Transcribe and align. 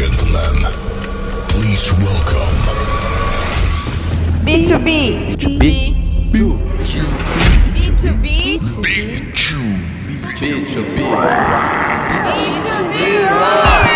gentlemen, 0.00 0.56
please 1.50 1.92
welcome 2.00 2.56
B2B. 4.46 5.36
B2B. 5.36 5.60
B2B. 7.74 8.22
Big 8.80 9.36
Chew. 9.36 9.58
B2B. 10.38 11.04
B2B 12.24 12.98
Rocks. 13.28 13.92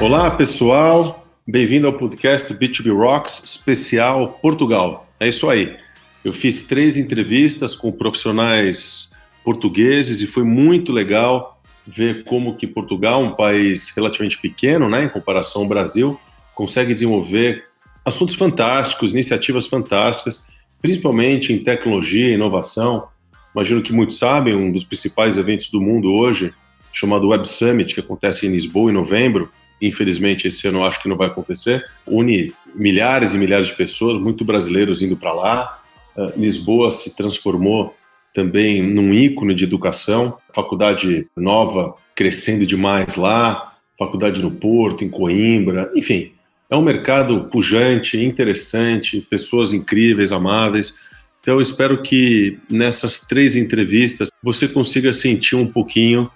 Olá, 0.00 0.30
pessoal. 0.30 1.26
Bem-vindo 1.46 1.86
ao 1.86 1.92
podcast 1.92 2.54
B2B 2.54 2.96
Rocks 2.96 3.42
especial 3.44 4.38
Portugal. 4.40 5.06
É 5.20 5.28
isso 5.28 5.50
aí. 5.50 5.76
Eu 6.24 6.32
fiz 6.32 6.62
três 6.62 6.96
entrevistas 6.96 7.76
com 7.76 7.92
profissionais 7.92 9.11
portugueses 9.44 10.20
e 10.20 10.26
foi 10.26 10.44
muito 10.44 10.92
legal 10.92 11.60
ver 11.86 12.24
como 12.24 12.56
que 12.56 12.66
Portugal, 12.66 13.22
um 13.22 13.32
país 13.32 13.90
relativamente 13.90 14.38
pequeno, 14.38 14.88
né, 14.88 15.04
em 15.04 15.08
comparação 15.08 15.62
ao 15.62 15.68
Brasil, 15.68 16.18
consegue 16.54 16.94
desenvolver 16.94 17.64
assuntos 18.04 18.34
fantásticos, 18.34 19.12
iniciativas 19.12 19.66
fantásticas, 19.66 20.44
principalmente 20.80 21.52
em 21.52 21.62
tecnologia 21.62 22.28
e 22.28 22.34
inovação. 22.34 23.08
Imagino 23.54 23.82
que 23.82 23.92
muitos 23.92 24.18
sabem, 24.18 24.54
um 24.54 24.70
dos 24.70 24.84
principais 24.84 25.36
eventos 25.38 25.70
do 25.70 25.80
mundo 25.80 26.12
hoje, 26.12 26.52
chamado 26.92 27.28
Web 27.28 27.48
Summit, 27.48 27.94
que 27.94 28.00
acontece 28.00 28.46
em 28.46 28.50
Lisboa 28.50 28.90
em 28.90 28.94
novembro, 28.94 29.50
infelizmente 29.80 30.46
esse 30.46 30.66
ano 30.68 30.84
acho 30.84 31.02
que 31.02 31.08
não 31.08 31.16
vai 31.16 31.26
acontecer, 31.26 31.84
une 32.06 32.52
milhares 32.74 33.34
e 33.34 33.38
milhares 33.38 33.66
de 33.66 33.74
pessoas, 33.74 34.18
muito 34.18 34.44
brasileiros 34.44 35.02
indo 35.02 35.16
para 35.16 35.32
lá. 35.32 35.82
Uh, 36.16 36.32
Lisboa 36.38 36.92
se 36.92 37.16
transformou 37.16 37.94
também 38.34 38.82
num 38.82 39.12
ícone 39.12 39.54
de 39.54 39.64
educação, 39.64 40.38
faculdade 40.54 41.26
nova 41.36 41.94
crescendo 42.14 42.66
demais 42.66 43.16
lá, 43.16 43.74
faculdade 43.98 44.42
no 44.42 44.50
Porto, 44.50 45.04
em 45.04 45.10
Coimbra, 45.10 45.90
enfim, 45.94 46.32
é 46.70 46.76
um 46.76 46.82
mercado 46.82 47.44
pujante, 47.50 48.18
interessante, 48.18 49.20
pessoas 49.28 49.72
incríveis, 49.72 50.32
amáveis. 50.32 50.96
Então 51.40 51.54
eu 51.54 51.60
espero 51.60 52.02
que 52.02 52.58
nessas 52.70 53.20
três 53.20 53.56
entrevistas 53.56 54.30
você 54.42 54.66
consiga 54.66 55.12
sentir 55.12 55.56
um 55.56 55.66
pouquinho 55.66 56.30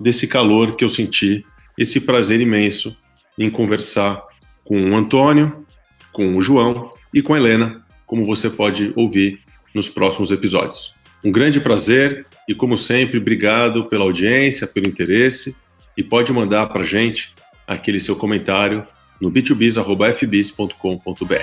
desse 0.00 0.26
calor 0.26 0.76
que 0.76 0.84
eu 0.84 0.88
senti, 0.88 1.44
esse 1.76 2.00
prazer 2.00 2.40
imenso 2.40 2.96
em 3.38 3.50
conversar 3.50 4.22
com 4.64 4.80
o 4.80 4.96
Antônio, 4.96 5.66
com 6.10 6.36
o 6.36 6.40
João 6.40 6.90
e 7.12 7.20
com 7.20 7.34
a 7.34 7.38
Helena, 7.38 7.84
como 8.06 8.24
você 8.24 8.48
pode 8.48 8.92
ouvir 8.96 9.40
nos 9.74 9.88
próximos 9.88 10.30
episódios. 10.30 11.01
Um 11.24 11.30
grande 11.30 11.60
prazer 11.60 12.26
e, 12.48 12.54
como 12.54 12.76
sempre, 12.76 13.16
obrigado 13.16 13.84
pela 13.84 14.02
audiência, 14.02 14.66
pelo 14.66 14.88
interesse 14.88 15.56
e 15.96 16.02
pode 16.02 16.32
mandar 16.32 16.66
para 16.66 16.82
a 16.82 16.86
gente 16.86 17.32
aquele 17.64 18.00
seu 18.00 18.16
comentário 18.16 18.84
no 19.20 19.30
b2bis.fbis.com.br. 19.30 21.36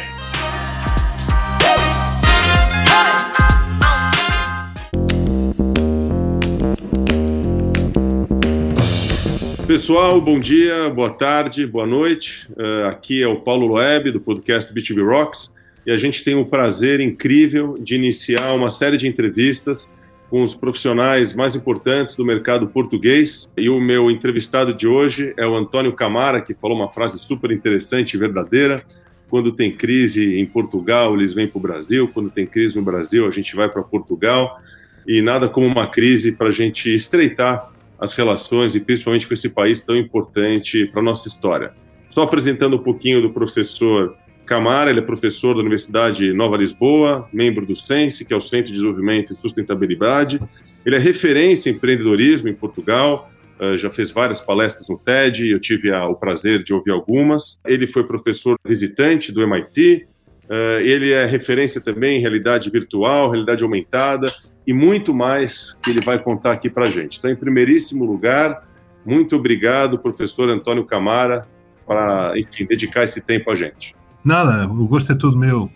Pessoal, 9.65 10.19
bom 10.19 10.37
dia, 10.39 10.89
boa 10.89 11.11
tarde, 11.11 11.65
boa 11.65 11.85
noite. 11.85 12.49
Uh, 12.51 12.87
aqui 12.87 13.23
é 13.23 13.27
o 13.27 13.39
Paulo 13.39 13.65
Loeb, 13.67 14.11
do 14.11 14.19
podcast 14.19 14.73
B2B 14.73 15.07
Rocks, 15.07 15.49
e 15.89 15.91
a 15.91 15.97
gente 15.97 16.23
tem 16.23 16.35
o 16.35 16.45
prazer 16.45 16.99
incrível 16.99 17.73
de 17.79 17.95
iniciar 17.95 18.53
uma 18.53 18.69
série 18.69 18.95
de 18.95 19.07
entrevistas 19.07 19.89
com 20.29 20.43
os 20.43 20.53
profissionais 20.53 21.33
mais 21.33 21.55
importantes 21.55 22.15
do 22.15 22.23
mercado 22.23 22.67
português. 22.67 23.51
E 23.57 23.71
o 23.71 23.81
meu 23.81 24.11
entrevistado 24.11 24.71
de 24.71 24.85
hoje 24.85 25.33
é 25.35 25.47
o 25.47 25.55
Antônio 25.55 25.91
Camara, 25.93 26.41
que 26.41 26.53
falou 26.53 26.77
uma 26.77 26.89
frase 26.89 27.17
super 27.17 27.49
interessante 27.49 28.13
e 28.13 28.19
verdadeira. 28.19 28.83
Quando 29.31 29.51
tem 29.51 29.71
crise 29.71 30.37
em 30.39 30.45
Portugal, 30.45 31.15
eles 31.15 31.33
vêm 31.33 31.47
para 31.47 31.57
o 31.57 31.61
Brasil. 31.61 32.07
Quando 32.13 32.29
tem 32.29 32.45
crise 32.45 32.77
no 32.77 32.85
Brasil, 32.85 33.27
a 33.27 33.31
gente 33.31 33.55
vai 33.55 33.67
para 33.67 33.81
Portugal. 33.81 34.61
E 35.07 35.23
nada 35.23 35.49
como 35.49 35.65
uma 35.65 35.87
crise 35.87 36.33
para 36.33 36.49
a 36.49 36.51
gente 36.51 36.93
estreitar 36.93 37.67
as 37.99 38.13
relações 38.13 38.75
e 38.75 38.79
principalmente 38.79 39.27
com 39.27 39.33
esse 39.33 39.49
país 39.49 39.81
tão 39.81 39.97
importante 39.97 40.85
para 40.85 40.99
a 41.01 41.03
nossa 41.03 41.27
história. 41.27 41.73
Só 42.11 42.21
apresentando 42.21 42.75
um 42.75 42.83
pouquinho 42.83 43.23
do 43.23 43.31
professor 43.31 44.15
Camara, 44.49 44.89
ele 44.89 44.99
é 44.99 45.03
professor 45.03 45.53
da 45.53 45.59
Universidade 45.59 46.33
Nova 46.33 46.57
Lisboa, 46.57 47.29
membro 47.31 47.67
do 47.67 47.75
SENSE, 47.75 48.25
que 48.25 48.33
é 48.33 48.35
o 48.35 48.41
Centro 48.41 48.65
de 48.65 48.73
Desenvolvimento 48.73 49.31
e 49.31 49.37
Sustentabilidade. 49.37 50.39
Ele 50.83 50.95
é 50.95 50.99
referência 50.99 51.69
em 51.69 51.73
empreendedorismo 51.73 52.49
em 52.49 52.53
Portugal, 52.55 53.31
uh, 53.59 53.77
já 53.77 53.91
fez 53.91 54.09
várias 54.09 54.41
palestras 54.41 54.89
no 54.89 54.97
TED, 54.97 55.51
eu 55.51 55.59
tive 55.59 55.91
o 55.91 56.15
prazer 56.15 56.63
de 56.63 56.73
ouvir 56.73 56.89
algumas. 56.89 57.59
Ele 57.63 57.85
foi 57.85 58.03
professor 58.03 58.57
visitante 58.65 59.31
do 59.31 59.43
MIT, 59.43 60.07
uh, 60.45 60.81
ele 60.81 61.11
é 61.11 61.25
referência 61.25 61.79
também 61.79 62.17
em 62.17 62.21
realidade 62.21 62.71
virtual, 62.71 63.29
realidade 63.29 63.63
aumentada 63.63 64.33
e 64.65 64.73
muito 64.73 65.13
mais 65.13 65.77
que 65.83 65.91
ele 65.91 66.01
vai 66.01 66.17
contar 66.17 66.53
aqui 66.53 66.71
para 66.71 66.89
a 66.89 66.91
gente. 66.91 67.19
Então, 67.19 67.29
em 67.29 67.35
primeiríssimo 67.35 68.03
lugar, 68.03 68.67
muito 69.05 69.35
obrigado, 69.35 69.99
professor 69.99 70.49
Antônio 70.49 70.85
Camara, 70.85 71.47
para, 71.85 72.33
enfim, 72.35 72.65
dedicar 72.65 73.03
esse 73.03 73.21
tempo 73.21 73.51
a 73.51 73.55
gente. 73.55 73.98
Nada, 74.23 74.67
o 74.67 74.87
gosto 74.87 75.11
é 75.11 75.15
todo 75.15 75.37
meu. 75.37 75.71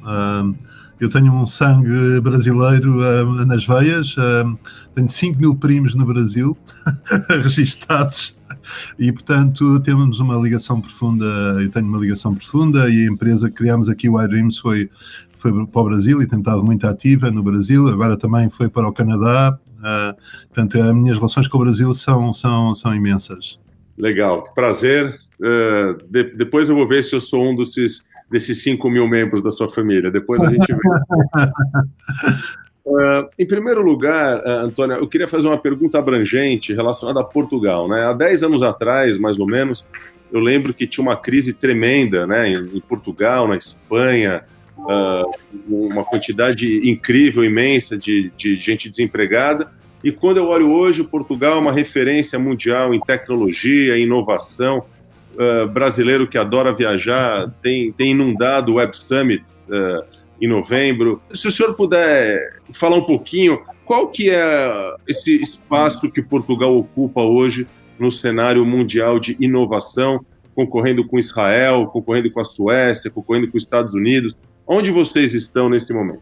eu 0.99 1.09
tenho 1.09 1.33
um 1.33 1.45
sangue 1.45 2.19
brasileiro 2.21 2.97
nas 3.45 3.65
veias, 3.65 4.15
tenho 4.93 5.09
5 5.09 5.39
mil 5.39 5.55
primos 5.55 5.95
no 5.95 6.05
Brasil 6.05 6.57
registados 7.41 8.37
e, 8.97 9.11
portanto, 9.11 9.79
temos 9.81 10.19
uma 10.19 10.35
ligação 10.35 10.79
profunda. 10.79 11.25
Eu 11.61 11.69
tenho 11.69 11.87
uma 11.87 11.99
ligação 11.99 12.33
profunda 12.33 12.89
e 12.89 13.05
a 13.05 13.11
empresa 13.11 13.49
que 13.49 13.55
criámos 13.55 13.89
aqui, 13.89 14.09
o 14.09 14.21
iDreams, 14.21 14.57
foi, 14.57 14.89
foi 15.37 15.51
para 15.67 15.81
o 15.81 15.85
Brasil 15.85 16.21
e 16.21 16.27
tem 16.27 16.39
estado 16.39 16.63
muito 16.63 16.87
ativa 16.87 17.31
no 17.31 17.43
Brasil. 17.43 17.87
Agora 17.87 18.17
também 18.17 18.49
foi 18.49 18.69
para 18.69 18.87
o 18.87 18.93
Canadá. 18.93 19.57
Uh, 19.79 20.15
portanto, 20.47 20.81
as 20.81 20.93
minhas 20.93 21.17
relações 21.17 21.47
com 21.47 21.57
o 21.57 21.61
Brasil 21.61 21.93
são, 21.93 22.31
são, 22.31 22.73
são 22.73 22.95
imensas. 22.95 23.59
Legal, 23.97 24.43
prazer. 24.55 25.19
Uh, 25.39 25.97
de, 26.09 26.35
depois 26.35 26.69
eu 26.69 26.75
vou 26.75 26.87
ver 26.87 27.03
se 27.03 27.13
eu 27.13 27.19
sou 27.19 27.51
um 27.51 27.55
desses 27.55 28.07
desses 28.33 28.63
5 28.63 28.89
mil 28.89 29.07
membros 29.07 29.43
da 29.43 29.51
sua 29.51 29.69
família. 29.69 30.09
Depois 30.09 30.41
a 30.41 30.49
gente 30.49 30.65
vê. 30.65 30.79
Uh, 32.83 33.29
em 33.37 33.45
primeiro 33.45 33.83
lugar, 33.83 34.39
uh, 34.39 34.65
Antônia, 34.65 34.95
eu 34.95 35.07
queria 35.07 35.27
fazer 35.27 35.47
uma 35.47 35.59
pergunta 35.59 35.99
abrangente 35.99 36.73
relacionada 36.73 37.19
a 37.19 37.23
Portugal. 37.23 37.87
Né? 37.87 38.03
Há 38.03 38.11
10 38.11 38.41
anos 38.41 38.63
atrás, 38.63 39.19
mais 39.19 39.37
ou 39.37 39.45
menos, 39.45 39.85
eu 40.31 40.39
lembro 40.39 40.73
que 40.73 40.87
tinha 40.87 41.03
uma 41.03 41.15
crise 41.15 41.53
tremenda 41.53 42.25
né? 42.25 42.49
em, 42.49 42.77
em 42.77 42.79
Portugal, 42.81 43.47
na 43.47 43.55
Espanha, 43.55 44.43
uh, 44.79 45.31
uma 45.69 46.03
quantidade 46.03 46.89
incrível, 46.89 47.45
imensa 47.45 47.95
de, 47.95 48.31
de 48.35 48.55
gente 48.55 48.89
desempregada. 48.89 49.71
E 50.03 50.11
quando 50.11 50.37
eu 50.37 50.47
olho 50.47 50.71
hoje, 50.71 51.03
Portugal 51.03 51.57
é 51.57 51.59
uma 51.59 51.71
referência 51.71 52.39
mundial 52.39 52.95
em 52.95 52.99
tecnologia, 52.99 53.95
em 53.95 54.03
inovação 54.03 54.85
uh, 55.33 55.67
brasileiro 55.67 56.27
que 56.27 56.37
adora 56.37 56.73
viajar 56.73 57.49
tem, 57.61 57.91
tem 57.91 58.11
inundado 58.11 58.73
o 58.73 58.75
Web 58.75 58.95
Summit 58.95 59.43
uh, 59.67 60.05
em 60.41 60.47
novembro. 60.47 61.21
Se 61.31 61.47
o 61.47 61.51
senhor 61.51 61.73
puder 61.73 62.59
falar 62.71 62.97
um 62.97 63.03
pouquinho, 63.03 63.59
qual 63.85 64.07
que 64.07 64.29
é 64.29 64.95
esse 65.07 65.41
espaço 65.41 66.11
que 66.11 66.21
Portugal 66.21 66.75
ocupa 66.77 67.21
hoje 67.21 67.67
no 67.99 68.09
cenário 68.09 68.65
mundial 68.65 69.19
de 69.19 69.37
inovação, 69.39 70.25
concorrendo 70.55 71.05
com 71.05 71.19
Israel, 71.19 71.87
concorrendo 71.87 72.31
com 72.31 72.39
a 72.39 72.43
Suécia, 72.43 73.11
concorrendo 73.11 73.47
com 73.49 73.57
os 73.57 73.63
Estados 73.63 73.93
Unidos? 73.93 74.35
Onde 74.65 74.91
vocês 74.91 75.33
estão 75.33 75.69
nesse 75.69 75.93
momento? 75.93 76.21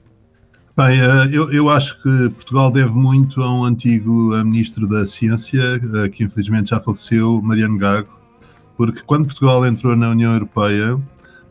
Bem, 0.75 0.99
eh, 0.99 1.29
eu, 1.31 1.51
eu, 1.51 1.69
acho 1.69 2.01
que 2.01 2.29
Portugal 2.29 2.71
deve 2.71 2.91
muito 2.91 3.41
a 3.41 3.53
um 3.53 3.65
antigo 3.65 4.33
ministro 4.43 4.87
da 4.87 5.05
Ciência, 5.05 5.61
que 6.11 6.23
infelizmente 6.23 6.69
já 6.69 6.79
faleceu, 6.79 7.41
Mariano 7.41 7.77
Gago, 7.77 8.20
porque 8.81 9.03
quando 9.05 9.25
Portugal 9.25 9.63
entrou 9.63 9.95
na 9.95 10.09
União 10.09 10.33
Europeia, 10.33 10.99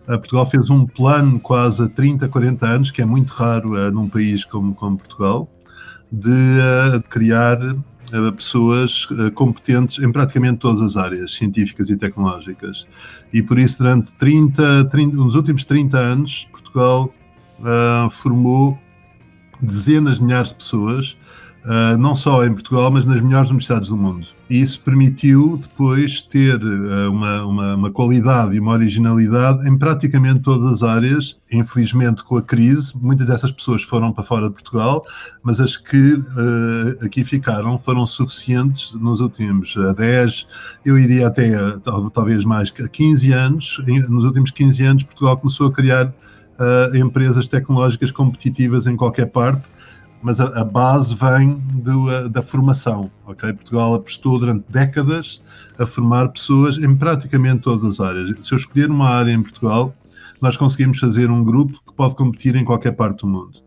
eh, 0.09 0.19
Portugal 0.19 0.51
fez 0.51 0.69
um 0.69 0.85
plano 0.85 1.39
quase 1.39 1.85
há 1.85 1.89
30, 1.89 2.29
40 2.29 2.67
anos, 2.67 2.91
que 2.91 3.01
é 3.01 3.05
muito 3.05 3.31
raro 3.31 3.77
uh, 3.77 3.89
num 3.93 4.09
país 4.09 4.45
como, 4.45 4.75
como 4.75 4.99
Portugal, 4.99 5.49
de 6.11 6.29
uh, 6.29 7.01
criar 7.09 7.57
uh, 7.63 8.33
pessoas 8.33 9.07
competentes 9.37 10.03
em 10.03 10.11
praticamente 10.11 10.59
todas 10.59 10.81
as 10.83 10.97
áreas 10.97 11.33
científicas 11.33 11.89
e 11.89 11.97
tecnológicas. 11.97 12.85
E 13.33 13.41
por 13.41 13.61
isso, 13.61 13.79
durante 13.79 14.13
30, 14.15 14.87
30 14.87 15.15
nos 15.15 15.37
últimos 15.37 15.65
30 15.65 15.97
anos, 15.99 16.49
Portugal 16.51 17.15
formou 18.11 18.77
dezenas 19.63 20.17
de 20.17 20.25
milhares 20.25 20.49
de 20.49 20.55
pessoas 20.57 21.17
não 21.99 22.17
só 22.17 22.45
em 22.45 22.55
Portugal, 22.55 22.91
mas 22.91 23.05
nas 23.05 23.21
melhores 23.21 23.51
universidades 23.51 23.91
do 23.91 23.97
mundo. 23.99 24.40
Isso 24.51 24.81
permitiu 24.81 25.57
depois 25.57 26.23
ter 26.23 26.57
uh, 26.57 27.09
uma, 27.09 27.45
uma, 27.45 27.75
uma, 27.77 27.91
qualidade 27.93 28.57
e 28.57 28.59
uma 28.59 28.73
originalidade 28.73 29.69
em 29.69 29.79
praticamente 29.79 30.41
todas 30.41 30.67
as 30.67 30.83
áreas. 30.83 31.39
Infelizmente, 31.53 32.25
com 32.25 32.37
a 32.37 32.43
crise, 32.43 32.93
muitas 33.01 33.29
dessas 33.29 33.53
pessoas 33.53 33.85
foram 33.85 34.13
para 34.13 34.25
fora 34.25 34.49
de 34.49 34.55
Portugal, 34.55 35.05
mas 35.41 35.61
as 35.61 35.77
que 35.77 36.15
uh, 36.15 37.05
aqui 37.05 37.23
ficaram 37.23 37.79
foram 37.79 38.05
suficientes 38.05 38.93
nos 38.95 39.21
últimos 39.21 39.77
10, 39.97 40.49
eu 40.85 40.99
iria 40.99 41.29
até 41.29 41.53
talvez 42.13 42.45
mais 42.45 42.73
15 42.73 43.33
anos. 43.33 43.81
Nos 44.09 44.25
últimos 44.25 44.51
15 44.51 44.85
anos, 44.85 45.05
Portugal 45.05 45.37
começou 45.37 45.69
a 45.69 45.73
criar 45.73 46.13
empresas 46.95 47.49
tecnológicas 47.49 48.11
competitivas 48.11 48.87
em 48.87 48.95
qualquer 48.95 49.27
parte 49.27 49.63
mas 50.23 50.41
a, 50.41 50.61
a 50.61 50.65
base 50.65 51.15
vem 51.15 51.55
do, 51.59 52.11
a, 52.11 52.29
da 52.29 52.43
formação. 52.43 53.11
Okay? 53.27 53.53
Portugal 53.53 53.95
apostou 53.95 54.39
durante 54.39 54.65
décadas 54.69 55.43
a 55.79 55.87
formar 55.87 56.29
pessoas 56.29 56.79
em 56.79 56.95
praticamente 56.95 57.63
todas 57.63 57.85
as 57.85 58.01
áreas. 58.07 58.37
Se 58.47 58.53
eu 58.53 58.59
escolher 58.59 58.91
uma 58.91 59.09
área 59.09 59.33
em 59.33 59.43
Portugal, 59.43 59.95
nós 60.41 60.57
conseguimos 60.57 60.99
fazer 60.99 61.31
um 61.31 61.45
grupo 61.45 61.81
que 61.87 61.95
pode 61.95 62.15
competir 62.15 62.57
em 62.57 62.65
qualquer 62.65 62.93
parte 62.93 63.21
do 63.21 63.29
mundo. 63.29 63.63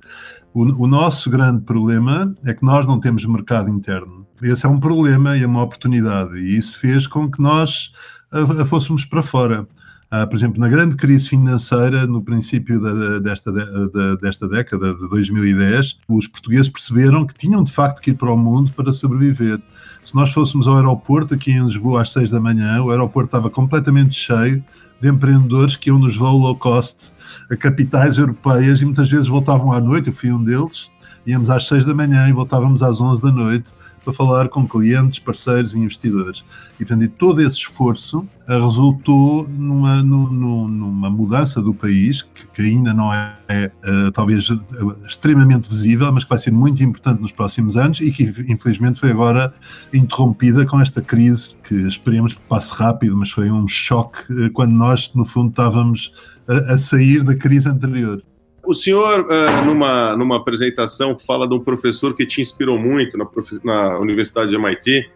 O, 0.54 0.84
o 0.84 0.88
nosso 0.88 1.30
grande 1.30 1.62
problema 1.64 2.34
é 2.46 2.54
que 2.54 2.64
nós 2.64 2.86
não 2.86 3.00
temos 3.00 3.26
mercado 3.26 3.70
interno. 3.70 4.26
Esse 4.42 4.66
é 4.66 4.70
um 4.70 4.80
problema 4.80 5.38
e 5.38 5.44
é 5.44 5.48
uma 5.48 5.64
oportunidade, 5.64 6.38
e 6.38 6.58
isso 6.58 6.78
fez 6.78 7.08
com 7.08 7.32
que 7.32 7.42
nós 7.42 7.92
a, 8.32 8.62
a 8.62 8.66
fôssemos 8.66 9.06
para 9.06 9.24
fora. 9.24 9.68
Uh, 10.14 10.28
por 10.28 10.36
exemplo, 10.36 10.60
na 10.60 10.70
grande 10.70 10.96
crise 10.96 11.28
financeira, 11.28 12.06
no 12.06 12.22
princípio 12.22 12.80
da, 12.80 13.18
desta, 13.18 13.52
da, 13.52 14.16
desta 14.22 14.48
década, 14.48 14.94
de 14.94 15.10
2010, 15.10 15.98
os 16.08 16.28
portugueses 16.28 16.70
perceberam 16.70 17.26
que 17.26 17.34
tinham 17.34 17.64
de 17.64 17.72
facto 17.72 18.00
que 18.00 18.12
ir 18.12 18.14
para 18.14 18.32
o 18.32 18.38
mundo 18.38 18.72
para 18.74 18.92
sobreviver. 18.92 19.60
Se 20.06 20.14
nós 20.14 20.32
fôssemos 20.32 20.68
ao 20.68 20.76
aeroporto 20.76 21.34
aqui 21.34 21.52
em 21.52 21.66
Lisboa 21.66 22.04
às 22.04 22.12
seis 22.12 22.30
da 22.30 22.40
manhã, 22.40 22.80
o 22.84 22.92
aeroporto 22.92 23.30
estava 23.30 23.50
completamente 23.50 24.14
cheio 24.14 24.64
de 25.02 25.10
empreendedores 25.10 25.76
que 25.76 25.90
iam 25.90 25.98
nos 25.98 26.16
voos 26.16 26.40
low 26.40 26.56
cost 26.58 27.12
a 27.50 27.56
capitais 27.56 28.20
europeias 28.20 28.82
e 28.82 28.86
muitas 28.86 29.10
vezes 29.10 29.28
voltavam 29.28 29.72
à 29.72 29.82
noite, 29.82 30.10
eu 30.10 30.14
fui 30.14 30.32
um 30.32 30.44
deles, 30.44 30.92
íamos 31.26 31.50
às 31.50 31.68
seis 31.68 31.86
da 31.86 31.94
manhã 31.96 32.30
e 32.30 32.34
voltávamos 32.34 32.84
às 32.84 33.02
onze 33.02 33.20
da 33.20 33.32
noite 33.32 33.74
para 34.04 34.14
falar 34.14 34.50
com 34.50 34.68
clientes, 34.68 35.20
parceiros 35.20 35.74
e 35.74 35.80
investidores. 35.80 36.44
E, 36.80 36.86
portanto, 36.86 37.12
todo 37.18 37.42
esse 37.42 37.58
esforço 37.58 38.28
eh, 38.48 38.60
resultou 38.60 39.48
numa, 39.48 40.04
numa 40.04 41.10
mudança 41.10 41.62
do 41.62 41.74
país, 41.74 42.22
que, 42.54 42.62
ainda 42.62 42.94
não 42.94 43.14
é, 43.14 43.34
é, 43.48 43.72
talvez 44.14 44.50
eh, 44.50 45.08
extremamente 45.08 45.70
visível, 45.70 46.12
mas 46.12 46.24
que 46.24 46.30
vai 46.30 46.40
ser 46.40 46.52
muito 46.52 46.84
importante 46.84 47.22
nos 47.22 47.32
próximos 47.32 47.78
anos 47.78 48.02
e 48.02 48.12
que, 48.12 48.24
infelizmente, 48.48 49.00
foi 49.00 49.12
agora 49.12 49.54
interrompida 49.94 50.66
com 50.66 50.80
esta 50.82 51.02
crise, 51.02 51.56
que 51.64 51.76
esperemos 51.88 52.34
que 52.34 52.42
passe 52.42 52.74
rápido, 52.74 53.16
mas 53.16 53.32
foi 53.32 53.50
um 53.50 53.68
choque 53.68 54.50
quando 54.50 54.74
nós, 54.74 55.12
no 55.16 55.24
fundo, 55.24 55.50
estávamos 55.50 56.12
a, 56.48 56.74
a 56.74 56.78
sair 56.78 57.24
da 57.24 57.36
crise 57.36 57.70
anterior. 57.70 58.22
O 58.66 58.74
senhor, 58.74 59.28
uh, 59.30 59.66
numa, 59.66 60.16
numa 60.16 60.38
apresentação, 60.38 61.18
fala 61.20 61.48
de 61.48 61.54
um 61.54 61.60
professor 61.60 62.16
que 62.16 62.26
te 62.26 62.40
inspirou 62.40 62.80
muito 62.80 63.18
na, 63.18 63.28
na 63.64 64.00
Universidade 64.00 64.52
de 64.52 64.56
MIT, 64.56 65.10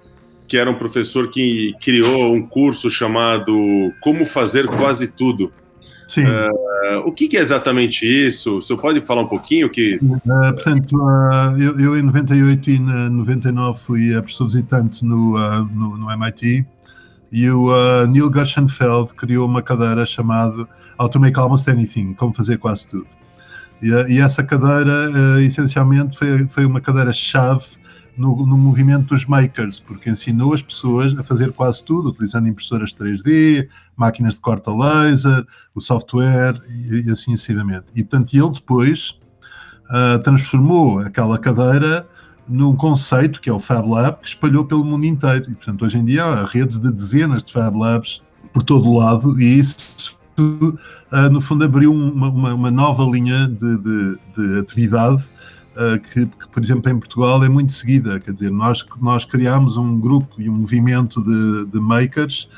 que 0.48 0.58
era 0.58 0.70
um 0.70 0.76
professor 0.76 1.30
que 1.30 1.74
criou 1.82 2.34
um 2.34 2.46
curso 2.46 2.90
chamado 2.90 3.94
Como 4.02 4.26
Fazer 4.26 4.68
Quase 4.68 5.08
Tudo. 5.08 5.52
Sim. 6.08 6.24
Uh, 6.26 7.00
o 7.06 7.12
que, 7.12 7.28
que, 7.28 7.38
é 7.38 7.42
exatamente 7.42 8.06
isso? 8.06 8.58
O 8.58 8.62
senhor 8.62 8.80
pode 8.80 9.06
falar 9.06 9.24
um 9.24 9.28
pouquinho? 9.28 9.70
Que... 9.70 9.96
Uh, 9.96 10.54
portanto, 10.54 10.94
uh, 10.96 11.58
eu, 11.60 11.80
eu, 11.80 11.98
em 11.98 12.02
98 12.02 12.70
e 12.70 12.80
99 12.80 13.80
fui 13.80 14.12
professor 14.14 14.46
visitante 14.46 15.04
no, 15.04 15.38
no, 15.66 15.98
no, 15.98 16.12
MIT 16.12 16.66
e 17.30 17.50
o 17.50 18.06
Neil 18.08 18.32
Gershenfeld 18.34 19.14
criou 19.16 19.46
uma 19.46 19.62
cadeira 19.62 20.06
chamada 20.06 20.66
How 20.98 21.10
to 21.10 21.20
Make 21.20 21.38
Almost 21.38 21.70
Anything, 21.70 22.14
Como 22.14 22.34
Fazer 22.34 22.58
Quase 22.58 22.88
Tudo. 22.88 23.08
E, 23.82 23.90
e 24.14 24.20
essa 24.20 24.44
cadeira, 24.44 25.10
uh, 25.10 25.40
essencialmente, 25.40 26.18
foi, 26.18 26.48
foi 26.48 26.66
uma 26.66 26.82
cadeira-chave 26.82 27.66
no, 28.18 28.46
no, 28.46 28.58
movimento 28.58 29.08
dos 29.08 29.26
makers, 29.26 29.80
porque 29.80 30.10
ensinou 30.10 30.54
as 30.54 30.62
pessoas 30.62 31.18
a 31.18 31.24
fazer 31.24 31.52
quase 31.54 31.84
tudo, 31.84 32.10
utilizando 32.10 32.48
impressoras 32.48 32.94
3D, 32.94 33.70
máquinas 33.96 34.36
de 34.36 34.42
corta 34.42 34.72
laser, 34.72 35.46
o 35.76 35.80
software 35.80 36.60
e, 36.68 37.08
e 37.08 37.12
assim 37.12 37.38
sucessivamente. 37.38 37.86
E, 37.94 38.04
portanto, 38.04 38.34
ele 38.34 38.52
depois 38.52 39.20
uh, 39.90 40.18
transformou 40.24 41.00
aquela 41.00 41.38
cadeira 41.38 42.08
num 42.48 42.76
conceito 42.76 43.42
que 43.42 43.50
é 43.50 43.54
o 43.54 43.60
Fab 43.60 43.88
Lab, 43.88 44.20
que 44.22 44.30
espalhou 44.30 44.66
pelo 44.66 44.84
mundo 44.84 45.06
inteiro. 45.06 45.52
E, 45.52 45.56
portanto, 45.56 45.86
hoje 45.86 45.98
em 45.98 46.06
dia 46.06 46.24
há 46.24 46.46
redes 46.46 46.80
de 46.80 46.92
dezenas 46.92 47.44
de 47.44 47.54
Fab 47.54 47.78
Labs 47.78 48.22
por 48.52 48.64
todo 48.64 48.90
o 48.90 48.98
lado, 48.98 49.40
e 49.40 49.60
isso 49.60 50.17
no 51.32 51.42
fundo, 51.42 51.66
abriu 51.66 51.94
uma, 51.94 52.30
uma, 52.30 52.54
uma 52.54 52.72
nova 52.72 53.04
linha 53.04 53.48
de, 53.48 53.78
de, 53.78 54.18
de 54.36 54.60
atividade 54.60 55.24
uh, 55.76 56.00
que, 56.00 56.26
que, 56.26 56.48
por 56.52 56.64
exemplo, 56.64 56.92
em 56.92 57.00
Portugal 57.00 57.44
é 57.44 57.50
muito 57.50 57.72
seguida. 57.74 58.20
Quer 58.20 58.34
dizer, 58.34 58.52
nós, 58.52 58.86
nós 59.02 59.26
criámos 59.26 59.78
um 59.78 60.00
grupo 60.00 60.42
e 60.42 60.50
um 60.50 60.54
movimento 60.54 61.24
de, 61.24 61.66
de 61.66 61.80
makers 61.80 62.50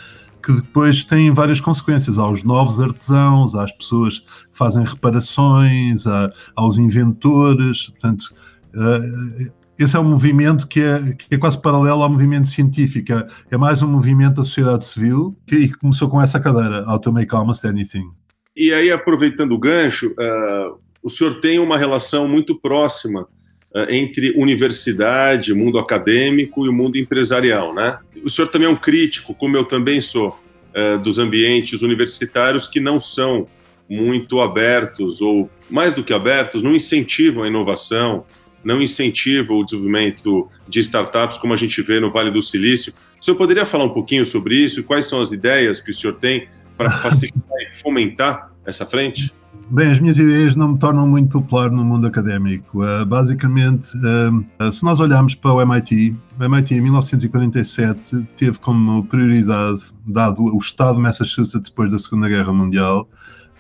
que 0.42 0.54
depois 0.54 1.04
tem 1.04 1.31
várias 1.31 1.60
consequências 1.60 2.18
aos 2.18 2.44
novos 2.44 2.80
artesãos, 2.80 3.56
às 3.56 3.72
pessoas 3.74 4.20
que 4.20 4.25
fazem 4.54 4.86
reparações, 4.86 6.08
a, 6.08 6.32
aos 6.56 6.78
inventores. 6.78 7.90
Portanto, 7.90 8.34
uh, 8.75 9.59
esse 9.80 9.96
é 9.96 10.00
um 10.00 10.04
movimento 10.04 10.68
que 10.68 10.81
é, 10.81 11.14
que 11.18 11.36
é 11.36 11.38
quase 11.38 11.60
paralelo 11.62 12.04
ao 12.04 12.10
movimento 12.10 12.50
científico. 12.50 13.14
É, 13.50 13.58
mais 13.58 13.81
um 13.81 13.88
movimento 13.88 14.36
da 14.36 14.44
sociedade 14.44 14.86
civil 14.86 15.38
que, 15.48 15.70
que 15.70 15.78
começou 15.78 16.10
com 16.10 16.22
essa 16.22 16.38
cadeira, 16.38 16.84
How 16.86 17.00
to 17.00 17.14
Make 17.14 17.34
Almost 17.34 17.66
Anything. 17.66 18.10
E 18.56 18.74
aí, 18.74 18.92
aproveitando 18.92 19.54
o 19.54 19.58
gancho, 19.58 20.08
uh, 20.12 20.78
o 21.02 21.10
senhor 21.10 21.40
tem 21.40 21.60
uma 21.60 21.78
relação 21.78 22.28
muito 22.28 22.60
próxima 22.60 23.22
uh, 23.22 23.90
entre 23.90 24.31
universidade, 24.38 25.54
mundo 25.54 25.80
acadêmico 25.80 26.66
e 26.66 26.70
o 26.70 26.74
mundo 26.74 26.98
empresarial, 26.98 27.74
né? 27.74 28.00
O 28.22 28.30
senhor 28.30 28.50
também 28.50 28.68
é 28.68 28.72
um 28.72 28.75
crítico, 28.75 29.34
como 29.34 29.56
eu 29.56 29.64
também 29.64 30.02
sou, 30.02 30.38
uh, 30.75 31.00
dos 31.02 31.18
ambientes 31.18 31.82
universitários 31.82 32.68
que 32.68 32.82
não 32.82 33.00
são 33.00 33.48
muito 33.90 34.42
abertos, 34.42 35.22
ou 35.22 35.50
mais 35.70 35.96
do 35.96 36.04
que 36.04 36.12
abertos, 36.12 36.62
não 36.62 36.75
incentivam 36.75 37.44
a 37.44 37.48
inovação, 37.48 38.25
não 38.64 38.82
incentiva 38.82 39.54
o 39.54 39.64
desenvolvimento 39.64 40.50
de 40.68 40.80
startups 40.80 41.38
como 41.38 41.54
a 41.54 41.58
gente 41.58 41.82
vê 41.82 42.00
no 42.00 42.12
Vale 42.12 42.32
do 42.32 42.42
Silício. 42.42 42.94
O 43.20 43.24
senhor 43.24 43.38
poderia 43.38 43.66
falar 43.66 43.86
um 43.86 43.94
pouquinho 43.94 44.26
sobre 44.26 44.56
isso 44.56 44.80
e 44.80 44.84
quais 44.84 45.08
são 45.08 45.22
as 45.22 45.32
ideias 45.32 45.82
que 45.82 45.92
o 45.92 45.94
senhor 45.94 46.14
tem 46.14 46.48
para 46.78 46.90
facilitar 47.02 47.58
e 47.62 47.82
fomentar 47.82 48.52
essa 48.66 48.86
frente? 48.86 49.34
Bem, 49.72 49.92
as 49.92 50.00
minhas 50.00 50.18
ideias 50.18 50.56
não 50.56 50.70
me 50.70 50.80
tornam 50.80 51.08
muito 51.08 51.30
popular 51.30 51.70
no 51.70 51.86
mundo 51.86 52.08
académico. 52.08 52.84
Uh, 52.84 53.06
basicamente, 53.06 53.88
uh, 53.98 54.74
se 54.74 54.84
nós 54.84 55.00
olharmos 55.00 55.36
para 55.36 55.54
o 55.54 55.62
MIT, 55.62 56.16
o 56.39 56.44
MIT 56.44 56.74
em 56.74 56.82
1947 56.82 58.28
teve 58.36 58.58
como 58.58 59.04
prioridade, 59.06 59.82
dado 60.08 60.44
o 60.44 60.58
estado 60.58 60.96
de 60.96 61.01
Massachusetts 61.01 61.70
depois 61.70 61.92
da 61.92 62.00
Segunda 62.00 62.28
Guerra 62.28 62.51
Mundial, 62.51 63.08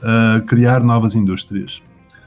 uh, 0.01 0.43
criar 0.45 0.83
novas 0.83 1.13
indústrias. 1.13 1.81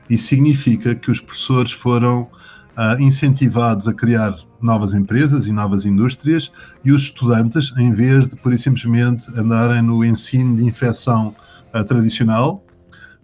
Isso 0.09 0.29
significa 0.29 0.95
que 0.95 1.11
os 1.11 1.21
professores 1.21 1.73
foram 1.73 2.29
uh, 2.77 3.01
incentivados 3.01 3.89
a 3.89 3.95
criar 3.95 4.37
novas 4.61 4.93
empresas 4.93 5.47
e 5.47 5.53
novas 5.53 5.85
indústrias 5.85 6.53
e 6.85 6.93
os 6.93 7.03
estudantes, 7.03 7.73
em 7.77 7.93
vez 7.93 8.29
de 8.29 8.37
por 8.37 8.57
simplesmente 8.57 9.29
andarem 9.37 9.83
no 9.83 10.05
ensino 10.05 10.57
de 10.57 10.65
infecção 10.65 11.35
uh, 11.75 11.85
tradicional, 11.85 12.65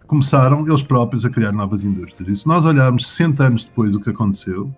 começaram 0.07 0.65
eles 0.67 0.81
próprios 0.81 1.23
a 1.23 1.29
criar 1.29 1.51
novas 1.51 1.83
indústrias. 1.83 2.29
E 2.29 2.41
se 2.41 2.47
nós 2.47 2.65
olharmos 2.65 3.07
60 3.09 3.43
anos 3.43 3.63
depois 3.63 3.93
o 3.93 3.99
que 3.99 4.09
aconteceu 4.09 4.73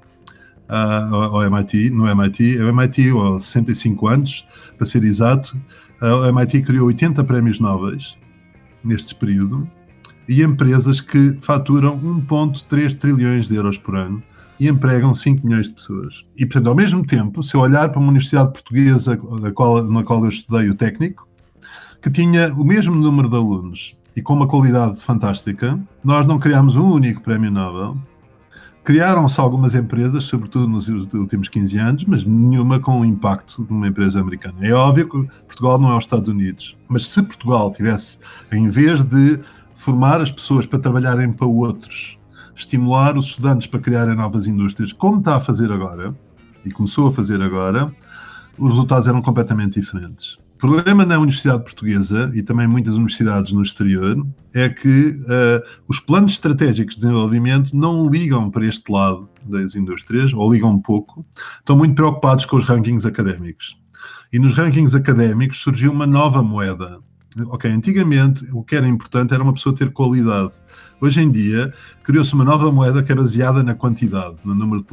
uh, 0.70 1.16
ao 1.16 1.44
MIT, 1.44 1.90
no 1.90 2.08
MIT, 2.08 2.58
o 2.58 2.68
MIT, 2.68 3.10
aos 3.12 3.46
65 3.46 4.08
anos, 4.08 4.46
para 4.78 4.86
ser 4.86 5.04
exato, 5.04 5.58
o 6.01 6.25
MIT 6.25 6.63
criou 6.63 6.88
80 6.88 7.24
prémios 7.24 7.60
Nobel 7.60 7.96
neste 8.84 9.13
período 9.13 9.70
e 10.28 10.42
empresas 10.42 11.00
que 11.00 11.38
faturam 11.40 12.00
1,3 12.00 12.96
trilhões 12.96 13.48
de 13.48 13.56
euros 13.56 13.78
por 13.78 13.96
ano 13.96 14.24
e 14.62 14.68
empregam 14.68 15.12
5 15.12 15.44
milhões 15.44 15.65
de 15.65 15.74
pessoas. 15.74 16.24
E, 16.38 16.46
portanto, 16.46 16.68
ao 16.68 16.75
mesmo 16.75 17.03
tempo, 17.03 17.41
se 17.41 17.56
eu 17.56 17.62
olhar 17.62 17.89
para 17.89 18.00
uma 18.00 18.10
universidade 18.10 18.51
portuguesa 18.51 19.18
qual, 19.56 19.84
na 19.84 20.03
qual 20.03 20.24
eu 20.24 20.30
estudei 20.30 20.70
o 20.70 20.75
técnico, 20.75 21.27
que 22.00 22.12
tinha 22.12 22.53
o 22.53 22.63
mesmo 22.63 22.96
número 22.96 23.27
de 23.27 23.36
alunos 23.36 23.98
e 24.15 24.22
com 24.22 24.34
uma 24.36 24.48
qualidade 24.48 25.01
fantástica, 25.01 25.80
nós 26.03 26.27
não 26.27 26.38
criámos 26.38 26.75
um 26.75 26.91
único 26.91 27.22
prémio 27.22 27.50
Nobel. 27.50 27.98
Criaram-se 28.84 29.39
algumas 29.39 29.74
empresas, 29.74 30.25
sobretudo 30.25 30.68
nos 30.68 30.89
últimos 30.89 31.50
15 31.50 31.77
anos, 31.80 32.06
mas 32.06 32.24
nenhuma 32.24 32.80
com 32.80 33.01
o 33.01 33.06
impacto 33.06 33.65
de 33.65 33.72
uma 33.72 33.88
empresa 33.88 34.20
americana. 34.20 34.58
É 34.62 34.74
óbvio 34.74 35.10
que 35.10 35.44
Portugal 35.48 35.80
não 35.80 35.91
é 35.91 35.98
os 35.98 36.03
Estados 36.03 36.30
Unidos, 36.30 36.77
mas 36.88 37.08
se 37.08 37.20
Portugal 37.24 37.74
tivesse, 37.74 38.20
em 38.51 38.70
vez 38.70 39.03
de 39.03 39.39
formar 39.74 40.22
as 40.22 40.32
pessoas 40.32 40.68
para 40.68 40.77
trabalharem 40.77 41.34
para 41.34 41.48
outros, 41.48 42.21
estimular 42.55 43.17
os 43.17 43.27
estudantes 43.27 43.67
para 43.67 43.79
criarem 43.79 44.15
novas 44.15 44.48
indústrias, 44.48 44.93
como 44.93 45.20
está 45.20 45.36
a 45.36 45.39
fazer 45.39 45.72
agora, 45.72 46.15
e 46.65 46.72
começou 46.72 47.08
a 47.08 47.12
fazer 47.12 47.41
agora, 47.41 47.93
os 48.58 48.72
resultados 48.72 49.08
eram 49.08 49.22
completamente 49.22 49.79
diferentes. 49.79 50.38
O 50.55 50.58
problema 50.58 51.03
na 51.03 51.17
Universidade 51.17 51.63
Portuguesa 51.63 52.31
e 52.36 52.43
também 52.43 52.67
muitas 52.67 52.93
universidades 52.93 53.51
no 53.51 53.63
exterior 53.63 54.24
é 54.53 54.70
que 54.70 55.10
uh, 55.10 55.63
os 55.88 56.00
planos 56.00 56.34
estratégicos 56.34 56.96
de 56.96 57.01
desenvolvimento 57.01 57.75
não 57.75 58.08
ligam 58.08 58.51
para 58.51 58.65
este 58.65 58.91
lado 58.91 59.27
das 59.43 59.74
indústrias, 59.74 60.31
ou 60.34 60.53
ligam 60.53 60.79
pouco, 60.79 61.25
estão 61.58 61.75
muito 61.75 61.96
preocupados 61.96 62.46
com 62.46 62.58
os 62.58 62.65
rankings 62.65 63.08
académicos. 63.08 63.75
E 64.31 64.38
nos 64.38 64.53
rankings 64.53 64.96
académicos 64.96 65.62
surgiu 65.62 65.91
uma 65.91 66.05
nova 66.05 66.43
moeda. 66.43 67.00
Ok, 67.48 67.72
antigamente 67.72 68.46
o 68.52 68.62
que 68.62 68.76
era 68.76 68.88
importante 68.88 69.34
era 69.34 69.42
uma 69.42 69.54
pessoa 69.54 69.76
ter 69.76 69.92
qualidade. 69.92 70.52
Hoje 71.00 71.22
em 71.22 71.32
dia 71.32 71.74
criou-se 72.04 72.34
uma 72.34 72.44
nova 72.44 72.72
moeda 72.72 73.02
que 73.02 73.12
é 73.12 73.16
baseada 73.16 73.64
na 73.64 73.74
quantidade, 73.74 74.36
no 74.44 74.54
número 74.54 74.82
de 74.82 74.88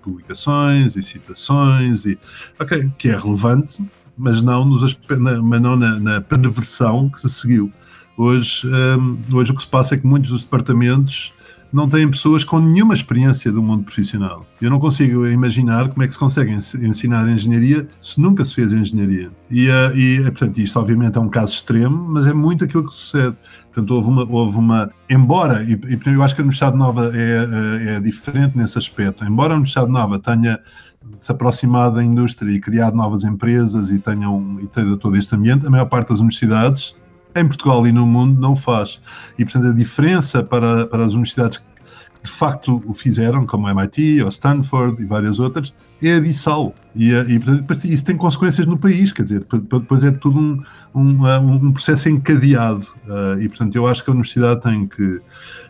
publicações 0.00 0.96
e 0.96 1.02
citações, 1.02 2.06
e, 2.06 2.18
okay, 2.58 2.90
que 2.98 3.10
é 3.10 3.16
relevante, 3.16 3.84
mas 4.16 4.40
não, 4.40 4.64
nos, 4.64 4.98
mas 5.42 5.60
não 5.60 5.76
na, 5.76 6.00
na 6.00 6.20
perversão 6.20 7.10
que 7.10 7.20
se 7.20 7.28
seguiu. 7.28 7.70
Hoje, 8.16 8.66
um, 8.66 9.18
hoje 9.36 9.52
o 9.52 9.54
que 9.54 9.62
se 9.62 9.68
passa 9.68 9.94
é 9.94 9.98
que 9.98 10.06
muitos 10.06 10.30
dos 10.30 10.42
departamentos 10.42 11.32
não 11.74 11.88
têm 11.88 12.08
pessoas 12.08 12.44
com 12.44 12.60
nenhuma 12.60 12.94
experiência 12.94 13.50
do 13.50 13.60
mundo 13.60 13.82
profissional. 13.82 14.46
Eu 14.62 14.70
não 14.70 14.78
consigo 14.78 15.26
imaginar 15.26 15.88
como 15.88 16.04
é 16.04 16.06
que 16.06 16.12
se 16.12 16.18
consegue 16.18 16.52
ensinar 16.52 17.28
engenharia 17.28 17.88
se 18.00 18.20
nunca 18.20 18.44
se 18.44 18.54
fez 18.54 18.72
engenharia. 18.72 19.32
E, 19.50 19.68
uh, 19.68 19.96
e 19.96 20.22
portanto, 20.22 20.58
isto 20.58 20.78
obviamente 20.78 21.18
é 21.18 21.20
um 21.20 21.28
caso 21.28 21.52
extremo, 21.52 21.96
mas 22.10 22.26
é 22.26 22.32
muito 22.32 22.62
aquilo 22.62 22.88
que 22.88 22.96
sucede. 22.96 23.36
Portanto, 23.72 23.90
houve 23.90 24.08
uma, 24.08 24.22
houve 24.22 24.56
uma 24.56 24.90
embora, 25.10 25.64
e, 25.64 25.72
e 25.72 26.00
eu 26.06 26.22
acho 26.22 26.36
que 26.36 26.40
a 26.40 26.44
Universidade 26.44 26.76
Nova 26.76 27.10
é, 27.12 27.88
é, 27.90 27.94
é 27.96 28.00
diferente 28.00 28.56
nesse 28.56 28.78
aspecto, 28.78 29.24
embora 29.24 29.52
a 29.52 29.56
Universidade 29.56 29.90
Nova 29.90 30.16
tenha 30.20 30.60
se 31.18 31.32
aproximado 31.32 31.96
da 31.96 32.04
indústria 32.04 32.52
e 32.52 32.60
criado 32.60 32.96
novas 32.96 33.24
empresas 33.24 33.90
e 33.90 33.98
tenham 33.98 34.58
e 34.62 34.68
tenha 34.68 34.96
todo 34.96 35.16
este 35.16 35.34
ambiente, 35.34 35.66
a 35.66 35.70
maior 35.70 35.86
parte 35.86 36.10
das 36.10 36.20
universidades 36.20 36.94
em 37.34 37.46
Portugal 37.46 37.86
e 37.86 37.92
no 37.92 38.06
mundo 38.06 38.40
não 38.40 38.52
o 38.52 38.56
faz. 38.56 39.00
E, 39.38 39.44
portanto, 39.44 39.68
a 39.68 39.72
diferença 39.72 40.42
para, 40.42 40.86
para 40.86 41.04
as 41.04 41.12
universidades 41.12 41.58
que 41.58 41.64
de 42.24 42.30
facto 42.30 42.82
o 42.86 42.94
fizeram, 42.94 43.44
como 43.44 43.66
a 43.66 43.70
MIT 43.70 44.22
ou 44.22 44.28
Stanford 44.28 45.02
e 45.02 45.04
várias 45.04 45.38
outras, 45.38 45.74
é 46.02 46.16
abissal. 46.16 46.74
E, 46.94 47.12
e 47.12 47.38
portanto, 47.38 47.84
isso 47.84 48.04
tem 48.04 48.16
consequências 48.16 48.66
no 48.66 48.78
país, 48.78 49.12
quer 49.12 49.24
dizer, 49.24 49.46
depois 49.68 50.04
é 50.04 50.10
tudo 50.10 50.38
um, 50.38 50.62
um, 50.94 51.52
um 51.52 51.72
processo 51.72 52.08
encadeado. 52.08 52.86
Uh, 53.06 53.40
e, 53.40 53.48
portanto, 53.48 53.74
eu 53.76 53.86
acho 53.86 54.02
que 54.02 54.10
a 54.10 54.12
universidade 54.12 54.62
tem 54.62 54.86
que 54.86 55.20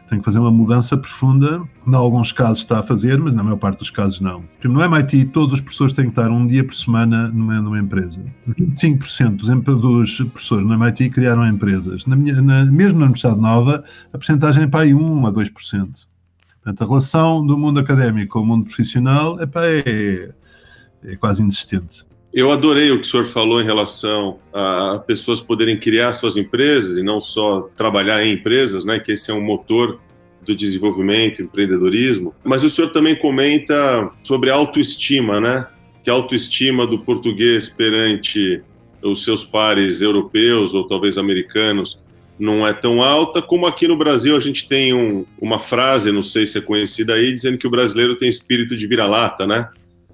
tem 0.08 0.18
que 0.18 0.24
fazer 0.24 0.38
uma 0.38 0.50
mudança 0.50 0.96
profunda. 0.96 1.62
Em 1.86 1.94
alguns 1.94 2.32
casos 2.32 2.58
está 2.58 2.80
a 2.80 2.82
fazer, 2.82 3.18
mas 3.18 3.34
na 3.34 3.42
maior 3.42 3.56
parte 3.56 3.78
dos 3.78 3.90
casos 3.90 4.20
não. 4.20 4.44
No 4.62 4.82
MIT, 4.82 5.26
todos 5.26 5.54
os 5.54 5.60
professores 5.60 5.94
têm 5.94 6.06
que 6.06 6.10
estar 6.10 6.30
um 6.30 6.46
dia 6.46 6.64
por 6.64 6.74
semana 6.74 7.28
numa, 7.28 7.60
numa 7.60 7.78
empresa. 7.78 8.20
25% 8.48 9.62
dos, 9.62 9.80
dos 9.80 10.30
professores 10.30 10.66
no 10.66 10.74
MIT 10.74 11.10
criaram 11.10 11.46
empresas. 11.46 12.04
Na 12.06 12.16
minha, 12.16 12.40
na, 12.40 12.64
mesmo 12.64 12.98
na 12.98 13.06
Universidade 13.06 13.40
Nova, 13.40 13.84
a 14.12 14.18
porcentagem 14.18 14.64
é 14.64 14.66
para 14.66 14.80
aí 14.80 14.94
1 14.94 15.26
a 15.26 15.32
2%. 15.32 16.06
Portanto, 16.62 16.82
a 16.82 16.86
relação 16.86 17.46
do 17.46 17.58
mundo 17.58 17.78
académico 17.80 18.34
com 18.34 18.40
o 18.40 18.46
mundo 18.46 18.64
profissional 18.64 19.40
epá, 19.40 19.66
é, 19.66 20.30
é 21.04 21.16
quase 21.16 21.42
inexistente. 21.42 22.06
Eu 22.34 22.50
adorei 22.50 22.90
o 22.90 23.00
que 23.00 23.06
o 23.06 23.08
senhor 23.08 23.26
falou 23.26 23.62
em 23.62 23.64
relação 23.64 24.38
a 24.52 25.00
pessoas 25.06 25.40
poderem 25.40 25.78
criar 25.78 26.12
suas 26.12 26.36
empresas 26.36 26.98
e 26.98 27.02
não 27.02 27.20
só 27.20 27.70
trabalhar 27.76 28.24
em 28.24 28.32
empresas, 28.32 28.84
né? 28.84 28.98
Que 28.98 29.12
esse 29.12 29.30
é 29.30 29.34
um 29.34 29.40
motor 29.40 30.00
do 30.44 30.54
desenvolvimento, 30.54 31.40
empreendedorismo. 31.40 32.34
Mas 32.42 32.64
o 32.64 32.68
senhor 32.68 32.90
também 32.90 33.14
comenta 33.14 34.10
sobre 34.24 34.50
a 34.50 34.54
autoestima, 34.54 35.40
né? 35.40 35.68
Que 36.02 36.10
a 36.10 36.12
autoestima 36.12 36.84
do 36.88 36.98
português 36.98 37.68
perante 37.68 38.60
os 39.00 39.22
seus 39.22 39.44
pares 39.44 40.00
europeus 40.00 40.74
ou 40.74 40.88
talvez 40.88 41.16
americanos 41.16 42.02
não 42.36 42.66
é 42.66 42.72
tão 42.72 43.00
alta, 43.00 43.40
como 43.40 43.64
aqui 43.64 43.86
no 43.86 43.96
Brasil 43.96 44.36
a 44.36 44.40
gente 44.40 44.68
tem 44.68 44.92
um, 44.92 45.24
uma 45.40 45.60
frase, 45.60 46.10
não 46.10 46.24
sei 46.24 46.44
se 46.46 46.58
é 46.58 46.60
conhecida 46.60 47.14
aí, 47.14 47.32
dizendo 47.32 47.56
que 47.56 47.66
o 47.66 47.70
brasileiro 47.70 48.16
tem 48.16 48.28
espírito 48.28 48.76
de 48.76 48.88
vira-lata, 48.88 49.46
né? 49.46 49.68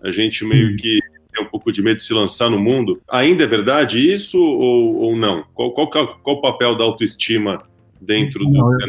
A 0.04 0.10
gente 0.10 0.44
meio 0.44 0.76
que 0.76 0.99
tem 0.99 0.99
um 0.99 0.99
pouco 1.70 1.72
de 1.72 1.82
medo 1.82 1.96
de 1.98 2.04
se 2.04 2.12
lançar 2.12 2.50
no 2.50 2.58
mundo. 2.58 3.00
Ainda 3.08 3.44
é 3.44 3.46
verdade 3.46 3.98
isso 3.98 4.38
ou, 4.38 4.96
ou 4.96 5.16
não? 5.16 5.44
Qual, 5.54 5.72
qual, 5.72 5.88
qual 5.88 6.36
o 6.36 6.40
papel 6.40 6.76
da 6.76 6.84
autoestima 6.84 7.62
dentro 8.00 8.44
do 8.44 8.50
não, 8.50 8.72
eu, 8.72 8.88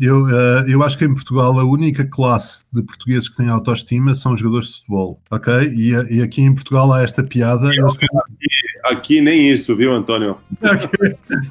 eu, 0.00 0.28
eh, 0.28 0.64
eu, 0.68 0.82
acho 0.82 0.96
que 0.96 1.04
em 1.04 1.12
Portugal 1.12 1.58
a 1.58 1.64
única 1.64 2.04
classe 2.04 2.64
de 2.72 2.82
portugueses 2.82 3.28
que 3.28 3.36
tem 3.36 3.48
autoestima 3.48 4.14
são 4.14 4.32
os 4.32 4.40
jogadores 4.40 4.68
de 4.68 4.74
futebol, 4.76 5.20
ok? 5.30 5.68
E, 5.68 6.16
e 6.16 6.22
aqui 6.22 6.42
em 6.42 6.54
Portugal 6.54 6.92
há 6.92 7.02
esta 7.02 7.22
piada. 7.22 7.68
Aqui, 7.68 8.06
aqui, 8.84 9.20
nem 9.20 9.50
isso, 9.50 9.76
viu, 9.76 9.92
António? 9.92 10.38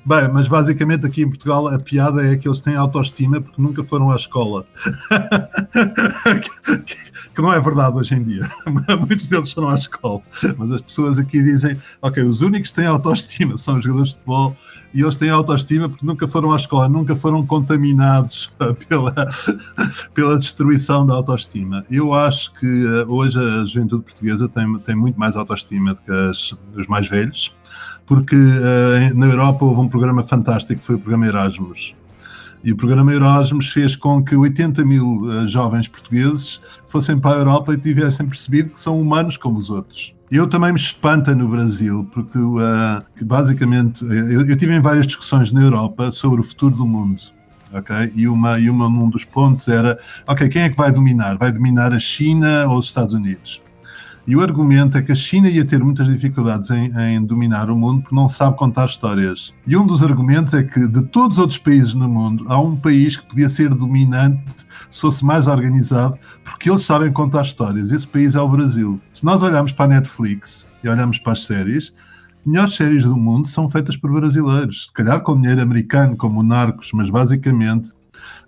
Bem, 0.06 0.30
mas 0.34 0.48
basicamente 0.48 1.06
aqui 1.06 1.24
em 1.24 1.30
Portugal 1.30 1.68
a 1.68 1.80
piada 1.80 2.26
é 2.26 2.36
que 2.36 2.48
eles 2.48 2.60
têm 2.60 2.76
autoestima 2.76 3.40
porque 3.40 3.62
nunca 3.62 3.84
foram 3.84 4.12
à 4.12 4.16
escola. 4.16 4.66
que 7.34 7.42
não 7.42 7.54
é 7.54 7.60
verdade 7.60 7.98
hoje 7.98 8.16
em 8.16 8.24
dia. 8.24 8.42
Muitos 9.00 9.28
deles 9.28 9.54
foram 9.54 9.70
à 9.70 9.76
escola. 9.76 10.22
Mas 10.58 10.72
as 10.72 10.82
pessoas 10.82 11.20
aqui 11.20 11.42
dizem, 11.42 11.80
ok, 12.02 12.24
os 12.24 12.42
únicos 12.42 12.72
que 12.72 12.76
têm 12.76 12.88
autoestima 12.88 13.58
são 13.58 13.78
os 13.78 13.84
jogadores 13.84 14.10
de 14.10 14.16
futebol 14.16 14.58
e 14.94 15.02
eles 15.02 15.16
têm 15.16 15.30
autoestima 15.30 15.90
porque 15.90 16.06
nunca 16.06 16.28
foram 16.28 16.52
à 16.52 16.58
escola, 16.58 16.90
nunca 16.90 17.16
foram 17.16 17.46
contaminados 17.46 18.52
pela, 18.88 19.14
pela 20.14 20.38
destruição 20.38 21.06
da 21.06 21.14
autoestima. 21.14 21.86
Eu 21.90 22.14
acho 22.14 22.54
que 22.54 22.66
eh, 22.66 23.06
hoje 23.08 23.38
a 23.38 23.66
juventude 23.66 24.04
portuguesa 24.04 24.50
tem, 24.50 24.80
tem 24.80 24.96
muito 24.96 25.20
mais 25.20 25.36
autoestima 25.36 25.94
do 25.94 26.02
que 26.02 26.12
as, 26.12 26.54
os 26.76 26.88
mais 26.88 27.08
velhos, 27.08 27.56
porque 28.06 28.36
uh, 28.36 29.16
na 29.18 29.28
Europa 29.28 29.64
houve 29.64 29.80
um 29.80 29.88
programa 29.88 30.24
fantástico 30.24 30.80
que 30.80 30.86
foi 30.86 30.96
o 30.96 31.00
programa 31.00 31.28
Erasmus. 31.28 31.96
E 32.64 32.72
o 32.72 32.76
programa 32.76 33.14
Erasmus 33.14 33.70
fez 33.70 33.96
com 33.96 34.24
que 34.24 34.36
80 34.36 34.86
mil 34.86 35.22
uh, 35.22 35.48
jovens 35.48 35.88
portugueses 35.88 36.62
fossem 36.88 37.20
para 37.20 37.36
a 37.36 37.40
Europa 37.40 37.74
e 37.74 37.78
tivessem 37.78 38.28
percebido 38.28 38.72
que 38.72 38.80
são 38.80 39.00
humanos 39.00 39.36
como 39.38 39.58
os 39.58 39.70
outros. 39.70 40.14
Eu 40.32 40.48
também 40.48 40.72
me 40.72 40.80
espanta 40.80 41.36
no 41.36 41.48
Brasil, 41.48 42.08
porque 42.14 42.38
uh, 42.38 43.04
basicamente 43.26 44.04
eu, 44.06 44.48
eu 44.48 44.56
tive 44.56 44.74
em 44.74 44.80
várias 44.80 45.08
discussões 45.08 45.52
na 45.52 45.62
Europa 45.62 46.12
sobre 46.12 46.40
o 46.42 46.44
futuro 46.44 46.76
do 46.76 46.86
mundo. 46.86 47.22
Okay? 47.74 48.12
E, 48.16 48.28
uma, 48.28 48.60
e 48.60 48.70
uma, 48.70 48.88
um 48.88 49.10
dos 49.10 49.26
pontos 49.26 49.68
era: 49.68 49.98
ok, 50.28 50.48
quem 50.50 50.64
é 50.64 50.70
que 50.70 50.78
vai 50.78 50.92
dominar? 50.92 51.38
Vai 51.38 51.52
dominar 51.52 51.94
a 51.94 52.00
China 52.00 52.66
ou 52.68 52.78
os 52.78 52.86
Estados 52.86 53.14
Unidos? 53.16 53.62
E 54.28 54.36
o 54.36 54.42
argumento 54.42 54.98
é 54.98 55.02
que 55.02 55.12
a 55.12 55.16
China 55.16 55.50
ia 55.50 55.66
ter 55.66 55.84
muitas 55.84 56.08
dificuldades 56.08 56.70
em, 56.70 56.92
em, 56.96 57.24
dominar 57.24 57.70
o 57.70 57.76
mundo 57.76 58.02
porque 58.02 58.16
não 58.16 58.30
sabe 58.30 58.56
contar 58.56 58.86
histórias. 58.86 59.52
E 59.66 59.76
um 59.76 59.86
dos 59.86 60.04
argumentos 60.04 60.54
é 60.54 60.64
que 60.64 60.88
de 60.88 61.02
todos 61.08 61.38
os 61.38 61.42
outros 61.42 61.58
países 61.58 61.94
no 61.94 62.08
mundo, 62.08 62.46
há 62.48 62.60
um 62.60 62.76
país 62.76 63.18
que 63.18 63.28
podia 63.28 63.50
ser 63.50 63.70
dominante 63.70 64.56
se 64.90 65.02
fosse 65.02 65.26
mais 65.26 65.48
organizado 65.48 66.18
porque 66.44 66.70
eles 66.70 66.84
sabem 66.84 67.12
contar 67.12 67.44
histórias. 67.44 67.92
Esse 67.92 68.08
país 68.08 68.36
é 68.36 68.40
o 68.40 68.48
Brasil. 68.48 69.02
Se 69.14 69.26
nós 69.26 69.42
olharmos 69.42 69.72
para 69.72 69.86
a 69.86 70.00
Netflix 70.00 70.68
e 70.84 70.90
olharmos 70.90 71.18
para 71.18 71.34
as 71.34 71.44
séries, 71.44 71.92
melhores 72.46 72.76
séries 72.76 73.04
do 73.04 73.18
mundo 73.18 73.48
são 73.48 73.70
feitas 73.70 73.98
por 73.98 74.12
brasileiros. 74.12 74.86
Se 74.88 74.94
calhar 74.94 75.22
com 75.22 75.36
dinheiro 75.36 75.62
americano, 75.62 76.16
como 76.16 76.42
o 76.42 76.44
Narcos, 76.44 76.92
mas 76.94 77.10
basicamente 77.10 77.92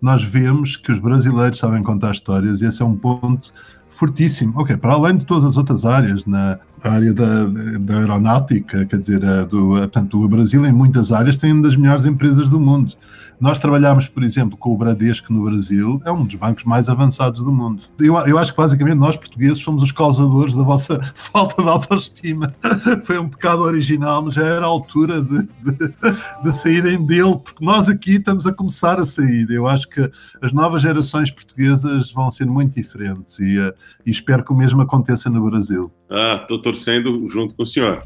nós 0.02 0.24
vemos 0.24 0.76
que 0.76 0.92
os 0.92 1.00
brasileiros 1.00 1.58
sabem 1.58 1.82
contar 1.82 2.12
histórias 2.12 2.62
e 2.62 2.66
esse 2.66 2.82
é 2.82 2.86
um 2.86 2.96
ponto 2.96 3.52
fortíssimo. 3.94 4.54
Ok, 4.56 4.76
para 4.78 4.94
além 4.94 5.18
de 5.18 5.26
todas 5.26 5.46
as 5.46 5.58
outras 5.58 5.86
áreas, 5.86 6.26
na 6.26 6.60
área 6.92 7.14
da, 7.14 7.46
da 7.80 7.98
aeronáutica, 8.00 8.86
quer 8.86 9.00
dizer, 9.00 9.22
do, 9.46 9.68
portanto, 9.68 10.22
o 10.22 10.28
Brasil 10.28 10.66
em 10.66 10.74
muitas 10.74 11.12
áreas 11.12 11.38
tem 11.38 11.52
uma 11.52 11.64
das 11.64 11.76
melhores 11.76 12.06
empresas 12.06 12.50
do 12.50 12.60
mundo. 12.60 12.96
Nós 13.40 13.60
trabalhamos, 13.60 14.08
por 14.08 14.24
exemplo, 14.24 14.58
com 14.58 14.72
o 14.72 14.78
Bradesco 14.78 15.34
no 15.34 15.44
Brasil, 15.44 16.02
é 16.06 16.12
um 16.12 16.24
dos 16.24 16.36
bancos 16.36 16.64
mais 16.64 16.88
avançados 16.88 17.42
do 17.42 17.52
mundo. 17.52 17.84
Eu, 18.00 18.16
eu 18.20 18.38
acho 18.38 18.54
que 18.54 18.58
basicamente 18.58 18.96
nós 18.96 19.18
portugueses 19.18 19.58
somos 19.58 19.84
os 19.84 19.92
causadores 19.92 20.56
da 20.56 20.64
vossa 20.64 21.00
falta 21.14 21.62
de 21.62 21.68
autoestima. 21.68 22.56
Foi 23.04 23.20
um 23.20 23.28
pecado 23.28 23.64
original, 23.64 24.24
mas 24.24 24.36
já 24.36 24.46
era 24.46 24.66
a 24.66 24.70
altura 24.70 25.22
de, 25.22 25.44
de, 25.44 25.94
de 26.42 26.52
saírem 26.54 27.06
dele, 27.06 27.38
porque 27.38 27.64
nós 27.64 27.90
aqui 27.90 28.14
estamos 28.14 28.48
a 28.48 28.54
começar 28.54 28.98
a 28.98 29.06
sair. 29.06 29.46
Eu 29.50 29.68
acho 29.68 29.90
que 29.90 30.10
as 30.42 30.54
novas 30.54 30.82
gerações 30.82 31.30
portuguesas 31.30 32.12
vão 32.12 32.32
ser 32.32 32.46
muito 32.46 32.76
diferentes 32.76 33.40
e, 33.40 33.60
uh, 33.60 33.74
e 34.06 34.12
espero 34.12 34.46
que 34.46 34.54
o 34.54 34.56
mesmo 34.56 34.82
aconteça 34.82 35.30
no 35.30 35.44
Brasil. 35.50 35.92
Ah, 36.16 36.38
estou 36.40 36.62
torcendo 36.62 37.28
junto 37.28 37.56
com 37.56 37.64
o 37.64 37.66
senhor. 37.66 38.04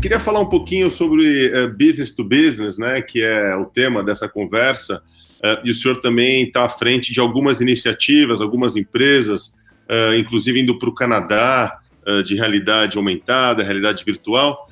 queria 0.00 0.20
falar 0.20 0.40
um 0.40 0.48
pouquinho 0.48 0.90
sobre 0.90 1.48
uh, 1.48 1.70
business 1.70 2.14
to 2.14 2.22
business, 2.22 2.78
né, 2.78 3.00
que 3.00 3.22
é 3.22 3.56
o 3.56 3.64
tema 3.64 4.04
dessa 4.04 4.28
conversa. 4.28 5.02
Uh, 5.38 5.66
e 5.66 5.70
o 5.70 5.74
senhor 5.74 6.00
também 6.02 6.44
está 6.44 6.66
à 6.66 6.68
frente 6.68 7.10
de 7.10 7.18
algumas 7.18 7.62
iniciativas, 7.62 8.42
algumas 8.42 8.76
empresas, 8.76 9.54
uh, 9.88 10.14
inclusive 10.14 10.60
indo 10.60 10.78
para 10.78 10.88
o 10.88 10.94
Canadá, 10.94 11.80
de 12.22 12.34
realidade 12.34 12.98
aumentada, 12.98 13.62
realidade 13.62 14.04
virtual. 14.04 14.68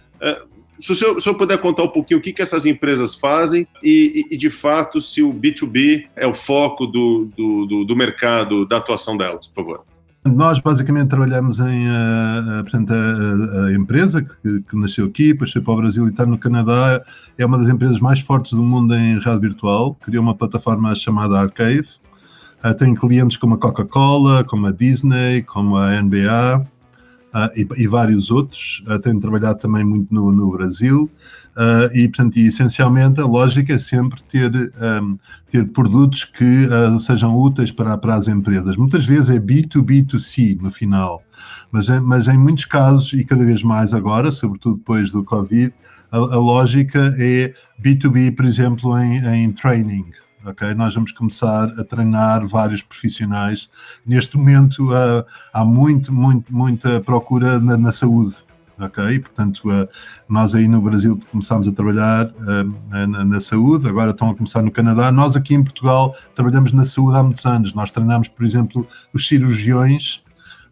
Se 0.83 0.91
o, 0.91 0.95
senhor, 0.97 1.13
se 1.13 1.19
o 1.19 1.21
senhor 1.21 1.37
puder 1.37 1.59
contar 1.59 1.85
um 1.85 1.89
pouquinho 1.89 2.19
o 2.19 2.23
que, 2.23 2.33
que 2.33 2.43
essas 2.43 2.67
empresas 2.67 3.15
fazem 3.15 3.69
e, 3.81 4.27
e, 4.33 4.37
de 4.37 4.51
fato, 4.51 5.01
se 5.01 5.23
o 5.23 5.33
B2B 5.33 6.07
é 6.17 6.27
o 6.27 6.35
foco 6.35 6.89
do, 6.89 7.31
do, 7.37 7.67
do, 7.67 7.85
do 7.85 7.97
mercado, 7.97 8.67
da 8.67 8.79
atuação 8.79 9.17
delas, 9.17 9.47
por 9.47 9.63
favor. 9.63 9.85
Nós 10.25 10.59
basicamente 10.59 11.09
trabalhamos 11.09 11.61
em 11.61 11.87
uh, 11.87 12.63
portanto, 12.63 12.93
a, 12.93 13.67
a 13.67 13.73
empresa 13.75 14.23
que, 14.23 14.61
que, 14.63 14.77
nasceu 14.77 15.07
aqui, 15.07 15.29
depois 15.33 15.53
foi 15.53 15.63
para 15.63 15.73
o 15.73 15.77
Brasil 15.77 16.05
e 16.07 16.11
está 16.11 16.27
no 16.27 16.37
Canadá, 16.37 17.01
é 17.39 17.47
uma 17.47 17.59
das 17.59 17.69
empresas 17.69 18.01
mais 18.01 18.19
fortes 18.19 18.53
do 18.53 18.63
mundo 18.65 18.93
em 18.93 19.21
rádio 19.21 19.41
virtual, 19.41 19.95
criou 20.03 20.23
uma 20.23 20.35
plataforma 20.35 20.93
chamada 20.97 21.39
Arcade, 21.39 21.89
uh, 22.65 22.75
tem 22.75 22.93
clientes 22.93 23.37
como 23.37 23.55
a 23.55 23.59
Coca-Cola, 23.59 24.43
como 24.43 24.67
a 24.67 24.73
Disney, 24.73 25.43
como 25.43 25.77
a 25.77 26.03
NBA 26.03 26.67
e, 27.57 27.67
e, 27.77 27.87
vários 27.87 28.31
outros, 28.31 28.83
uh, 28.87 28.99
tem 28.99 29.19
trabalhado 29.19 29.59
também 29.59 29.85
muito 29.85 30.13
no, 30.13 30.31
no 30.33 30.51
Brasil, 30.51 31.11
Uh, 31.53 31.95
e, 31.95 32.09
portanto, 32.09 32.39
e, 32.39 32.47
essencialmente 32.47 33.21
a 33.21 33.27
lógica 33.27 33.75
é 33.75 33.79
sempre 33.79 34.23
ter, 34.23 34.51
um, 35.03 35.19
ter 35.51 35.69
produtos 35.69 36.25
que 36.25 36.67
uh, 36.67 36.99
sejam 36.99 37.37
úteis 37.37 37.71
para, 37.71 37.99
para 37.99 38.15
as 38.15 38.27
empresas. 38.27 38.75
Muitas 38.75 39.05
vezes 39.05 39.29
é 39.29 39.39
B2B2C 39.39 40.59
no 40.63 40.71
final, 40.71 41.23
mas, 41.71 41.89
mas 42.01 42.27
em 42.27 42.39
muitos 42.39 42.65
casos, 42.65 43.13
e 43.13 43.23
cada 43.23 43.45
vez 43.45 43.63
mais 43.63 43.93
agora, 43.93 44.31
sobretudo 44.31 44.79
depois 44.79 45.11
do 45.11 45.23
Covid, 45.23 45.75
a, 46.11 46.17
a 46.17 46.39
lógica 46.39 47.15
é 47.19 47.53
B2B, 47.83 48.35
por 48.35 48.47
exemplo, 48.47 48.99
em, 48.99 49.19
em 49.19 49.53
training. 49.53 50.07
Okay? 50.45 50.75
Nós 50.75 50.95
vamos 50.95 51.13
começar 51.13 51.69
a 51.79 51.85
treinar 51.85 52.47
vários 52.47 52.83
profissionais. 52.83 53.69
Neste 54.05 54.37
momento 54.37 54.93
uh, 54.93 55.25
há 55.53 55.65
muito, 55.65 56.13
muito, 56.13 56.53
muita 56.53 57.01
procura 57.01 57.59
na, 57.61 57.77
na 57.77 57.93
saúde 57.93 58.45
ok? 58.85 59.19
Portanto, 59.21 59.61
uh, 59.69 59.89
nós 60.29 60.55
aí 60.55 60.67
no 60.67 60.81
Brasil 60.81 61.19
começámos 61.31 61.69
a 61.69 61.73
trabalhar 61.73 62.27
uh, 62.27 63.07
na, 63.07 63.25
na, 63.25 63.41
saúde, 63.41 63.89
agora 63.89 64.11
estão 64.11 64.31
a 64.31 64.35
começar 64.35 64.63
no 64.63 64.71
Canadá. 64.71 65.11
Nós 65.13 65.37
aqui 65.37 65.55
em 65.55 65.63
Portugal 65.63 66.15
trabalhamos 66.35 66.73
na 66.73 66.85
saúde 66.85 67.17
há 67.17 67.23
muitos 67.23 67.45
anos. 67.47 67.73
Nós 67.75 67.91
treinamos, 67.91 68.29
por 68.29 68.45
exemplo, 68.45 68.87
os 69.13 69.27
cirurgiões 69.27 70.23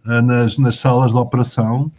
uh, 0.04 0.22
nas, 0.22 0.58
nas 0.58 0.78
salas 0.78 1.12
de 1.12 1.16
operação 1.16 1.90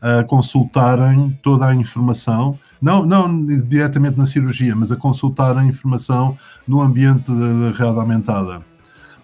a 0.00 0.22
consultarem 0.22 1.36
toda 1.42 1.66
a 1.66 1.74
informação, 1.74 2.56
não, 2.80 3.04
não 3.04 3.44
diretamente 3.44 4.16
na 4.16 4.26
cirurgia, 4.26 4.74
mas 4.74 4.92
a 4.92 4.96
consultarem 4.96 5.62
a 5.62 5.66
informação 5.66 6.38
no 6.66 6.80
ambiente 6.80 7.30
de 7.30 7.72
realidade 7.76 8.00
aumentada. 8.00 8.62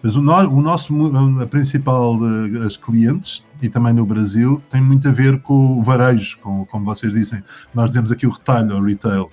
Mas 0.03 0.15
o, 0.15 0.21
no, 0.21 0.33
o 0.33 0.61
nosso 0.61 0.93
a 1.41 1.47
principal 1.47 2.17
as 2.65 2.77
clientes 2.77 3.43
e 3.61 3.69
também 3.69 3.93
no 3.93 4.05
Brasil 4.05 4.61
tem 4.69 4.81
muito 4.81 5.07
a 5.07 5.11
ver 5.11 5.41
com 5.41 5.79
o 5.79 5.83
varejo, 5.83 6.37
com, 6.39 6.65
como 6.65 6.85
vocês 6.85 7.13
dizem. 7.13 7.43
Nós 7.73 7.89
dizemos 7.89 8.11
aqui 8.11 8.27
o 8.27 8.31
retalho, 8.31 8.77
o 8.77 8.85
retail. 8.85 9.31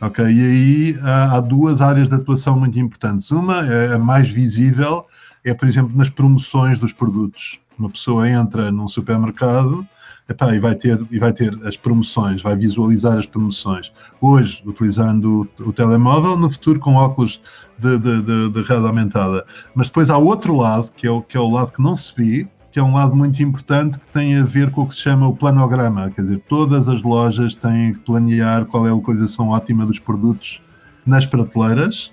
Ok, 0.00 0.22
e 0.22 0.44
aí 0.44 0.98
há, 1.02 1.36
há, 1.36 1.40
duas 1.40 1.80
áreas 1.80 2.10
de 2.10 2.14
atuação 2.14 2.58
muito 2.58 2.78
importantes. 2.78 3.30
Uma 3.30 3.64
é 3.66 3.94
a 3.94 3.98
mais 3.98 4.28
visível, 4.28 5.06
é 5.42 5.54
por 5.54 5.66
exemplo 5.66 5.96
nas 5.96 6.10
promoções 6.10 6.78
dos 6.78 6.92
produtos. 6.92 7.58
Uma 7.78 7.88
pessoa 7.88 8.28
entra 8.28 8.70
num 8.70 8.88
supermercado 8.88 9.86
epá, 10.28 10.54
e, 10.54 10.58
vai 10.58 10.74
ter, 10.74 11.00
e 11.10 11.18
vai 11.18 11.32
ter 11.32 11.54
as 11.64 11.76
promoções, 11.76 12.42
vai 12.42 12.56
visualizar 12.56 13.16
as 13.16 13.26
promoções. 13.26 13.92
Hoje, 14.20 14.62
utilizando 14.66 15.48
o, 15.58 15.68
o 15.68 15.72
telemóvel, 15.72 16.36
no 16.36 16.50
futuro 16.50 16.80
com 16.80 16.94
óculos 16.94 17.40
de, 17.78 17.98
de, 17.98 18.22
de, 18.22 18.50
de 18.50 18.72
aumentada. 18.72 19.44
Mas 19.74 19.88
depois 19.88 20.10
há 20.10 20.18
outro 20.18 20.56
lado, 20.56 20.90
que 20.92 21.06
é, 21.06 21.10
o, 21.10 21.22
que 21.22 21.36
é 21.36 21.40
o 21.40 21.50
lado 21.50 21.72
que 21.72 21.82
não 21.82 21.96
se 21.96 22.12
vê, 22.16 22.48
que 22.76 22.80
é 22.80 22.82
um 22.82 22.94
lado 22.94 23.16
muito 23.16 23.42
importante 23.42 23.98
que 23.98 24.06
tem 24.08 24.36
a 24.36 24.44
ver 24.44 24.70
com 24.70 24.82
o 24.82 24.86
que 24.86 24.94
se 24.94 25.00
chama 25.00 25.26
o 25.26 25.34
planograma, 25.34 26.10
quer 26.10 26.20
dizer, 26.20 26.42
todas 26.46 26.90
as 26.90 27.02
lojas 27.02 27.54
têm 27.54 27.94
que 27.94 28.00
planear 28.00 28.66
qual 28.66 28.86
é 28.86 28.90
a 28.90 28.94
localização 28.94 29.48
ótima 29.48 29.86
dos 29.86 29.98
produtos 29.98 30.60
nas 31.06 31.24
prateleiras, 31.24 32.12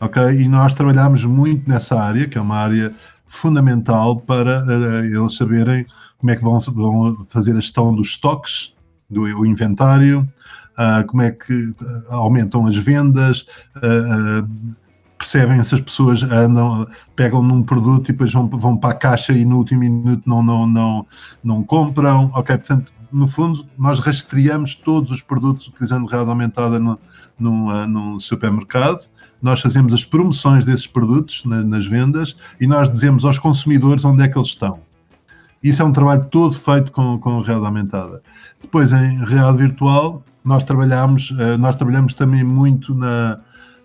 ok? 0.00 0.40
E 0.40 0.48
nós 0.48 0.74
trabalhamos 0.74 1.24
muito 1.24 1.68
nessa 1.68 2.00
área, 2.00 2.26
que 2.26 2.36
é 2.36 2.40
uma 2.40 2.56
área 2.56 2.92
fundamental 3.28 4.16
para 4.16 4.64
uh, 4.64 5.04
eles 5.04 5.36
saberem 5.36 5.86
como 6.18 6.30
é 6.30 6.36
que 6.36 6.42
vão, 6.42 6.58
vão 6.58 7.26
fazer 7.28 7.52
a 7.52 7.60
gestão 7.60 7.94
dos 7.94 8.08
estoques, 8.08 8.74
do 9.08 9.46
inventário, 9.46 10.28
uh, 10.76 11.06
como 11.06 11.22
é 11.22 11.30
que 11.30 11.74
aumentam 12.08 12.66
as 12.66 12.76
vendas, 12.76 13.46
uh, 13.76 14.76
percebem 15.18 15.62
se 15.64 15.74
as 15.74 15.80
pessoas 15.80 16.22
andam, 16.22 16.86
pegam 17.14 17.42
num 17.42 17.62
produto 17.62 18.08
e 18.08 18.12
depois 18.12 18.32
vão, 18.32 18.48
vão 18.48 18.76
para 18.76 18.90
a 18.90 18.94
caixa 18.94 19.32
e 19.32 19.44
no 19.44 19.56
último 19.56 19.80
minuto 19.80 20.22
não, 20.26 20.42
não, 20.42 20.66
não, 20.66 21.06
não 21.42 21.62
compram. 21.62 22.30
Ok, 22.34 22.56
portanto, 22.58 22.92
no 23.10 23.26
fundo, 23.26 23.64
nós 23.78 23.98
rastreamos 23.98 24.74
todos 24.74 25.10
os 25.10 25.22
produtos 25.22 25.68
utilizando 25.68 26.06
realidade 26.06 26.30
aumentada 26.30 26.78
no, 26.78 26.98
uh, 27.40 27.86
no 27.86 28.20
supermercado. 28.20 29.08
Nós 29.40 29.60
fazemos 29.60 29.94
as 29.94 30.04
promoções 30.04 30.64
desses 30.64 30.86
produtos 30.86 31.44
na, 31.44 31.62
nas 31.62 31.86
vendas 31.86 32.36
e 32.60 32.66
nós 32.66 32.90
dizemos 32.90 33.24
aos 33.24 33.38
consumidores 33.38 34.04
onde 34.04 34.22
é 34.22 34.28
que 34.28 34.36
eles 34.36 34.48
estão. 34.48 34.85
Isso 35.62 35.82
é 35.82 35.84
um 35.84 35.92
trabalho 35.92 36.26
todo 36.30 36.54
feito 36.54 36.92
com, 36.92 37.18
com 37.18 37.40
realidade 37.40 37.66
aumentada. 37.66 38.22
Depois, 38.60 38.92
em 38.92 39.24
realidade 39.24 39.58
virtual, 39.58 40.22
nós 40.44 40.62
trabalhamos, 40.64 41.30
uh, 41.30 41.58
nós 41.58 41.76
trabalhamos 41.76 42.14
também 42.14 42.44
muito 42.44 42.94
na, 42.94 43.40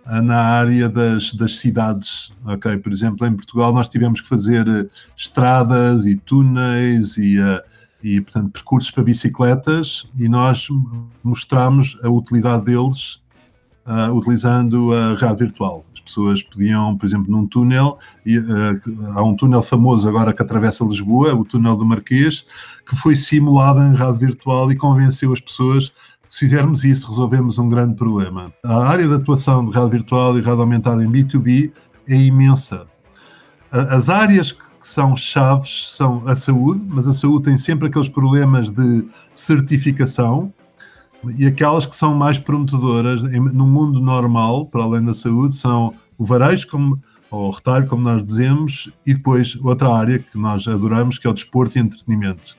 na 0.06 0.38
área 0.38 0.90
das, 0.90 1.34
das 1.34 1.58
cidades. 1.58 2.32
ok? 2.46 2.78
Por 2.78 2.92
exemplo, 2.92 3.26
em 3.26 3.34
Portugal 3.34 3.74
nós 3.74 3.88
tivemos 3.90 4.22
que 4.22 4.28
fazer 4.28 4.68
eh, 4.68 4.88
estradas 5.16 6.06
e 6.06 6.16
túneis 6.16 7.18
e, 7.18 7.40
uh, 7.40 7.62
e 8.04 8.20
portanto, 8.22 8.52
percursos 8.52 8.92
para 8.92 9.04
bicicletas 9.04 10.08
e 10.18 10.28
nós 10.28 10.68
mostramos 11.24 11.98
a 12.04 12.10
utilidade 12.10 12.66
deles 12.66 13.21
uh, 13.92 14.16
utilizando 14.16 14.94
a 14.94 15.16
rádio 15.16 15.48
virtual. 15.48 15.86
As 15.94 16.00
pessoas 16.00 16.42
podiam, 16.42 16.98
por 16.98 17.06
exemplo, 17.06 17.30
num 17.30 17.46
túnel, 17.46 18.00
e, 18.26 18.38
uh, 18.40 18.82
há 19.16 19.22
um 19.22 19.36
túnel 19.36 19.62
famoso 19.62 20.08
agora 20.08 20.34
que 20.34 20.42
atravessa 20.42 20.86
Lisboa, 20.86 21.36
o 21.36 21.44
túnel 21.44 21.76
do 21.76 21.86
Marquês, 21.86 22.46
que 22.88 22.96
foi 22.96 23.16
simulado 23.16 23.82
em 23.82 23.94
rádio 23.94 24.20
virtual 24.20 24.72
e 24.72 24.76
convenceu 24.76 25.34
as 25.34 25.42
pessoas 25.42 25.92
se 26.30 26.40
fizermos 26.40 26.86
isso, 26.86 27.10
resolvemos 27.10 27.60
um 27.60 27.68
grande 27.68 27.94
problema. 27.96 28.54
A 28.64 28.88
área 28.88 29.06
de 29.06 29.14
atuação 29.14 29.66
de 29.66 29.74
rádio 29.74 29.90
virtual 29.90 30.38
e 30.38 30.42
rádio 30.42 30.62
aumentada 30.62 31.04
em 31.04 31.12
B2B 31.12 31.74
é 32.08 32.16
imensa. 32.16 32.88
As 33.70 34.08
áreas 34.08 34.54
que 34.54 34.64
são 34.82 35.16
chaves 35.18 35.90
são 35.90 36.26
a 36.26 36.36
saúde, 36.38 36.86
mas 36.88 37.06
a 37.06 37.12
saúde 37.12 37.46
tem 37.46 37.58
sempre 37.58 37.88
aqueles 37.88 38.08
problemas 38.08 38.72
de 38.72 39.06
certificação 39.36 40.54
e 41.38 41.46
aquelas 41.46 41.86
que 41.86 41.96
são 41.96 42.16
mais 42.16 42.40
prometedoras 42.40 43.22
no 43.22 43.68
mundo 43.68 44.00
normal, 44.00 44.66
para 44.66 44.84
além 44.84 45.04
da 45.04 45.14
saúde, 45.14 45.56
são 45.56 45.94
o 46.18 46.26
varejo, 46.26 46.68
como, 46.68 47.02
ou 47.30 47.48
o 47.48 47.52
retalho, 47.52 47.88
como 47.88 48.02
nós 48.02 48.24
dizemos, 48.24 48.90
e 49.06 49.14
depois 49.14 49.56
outra 49.62 49.94
área 49.94 50.20
que 50.20 50.38
nós 50.38 50.68
adoramos, 50.68 51.18
que 51.18 51.28
é 51.28 51.30
o 51.30 51.34
desporto 51.34 51.78
e 51.78 51.82
entretenimento. 51.82 52.56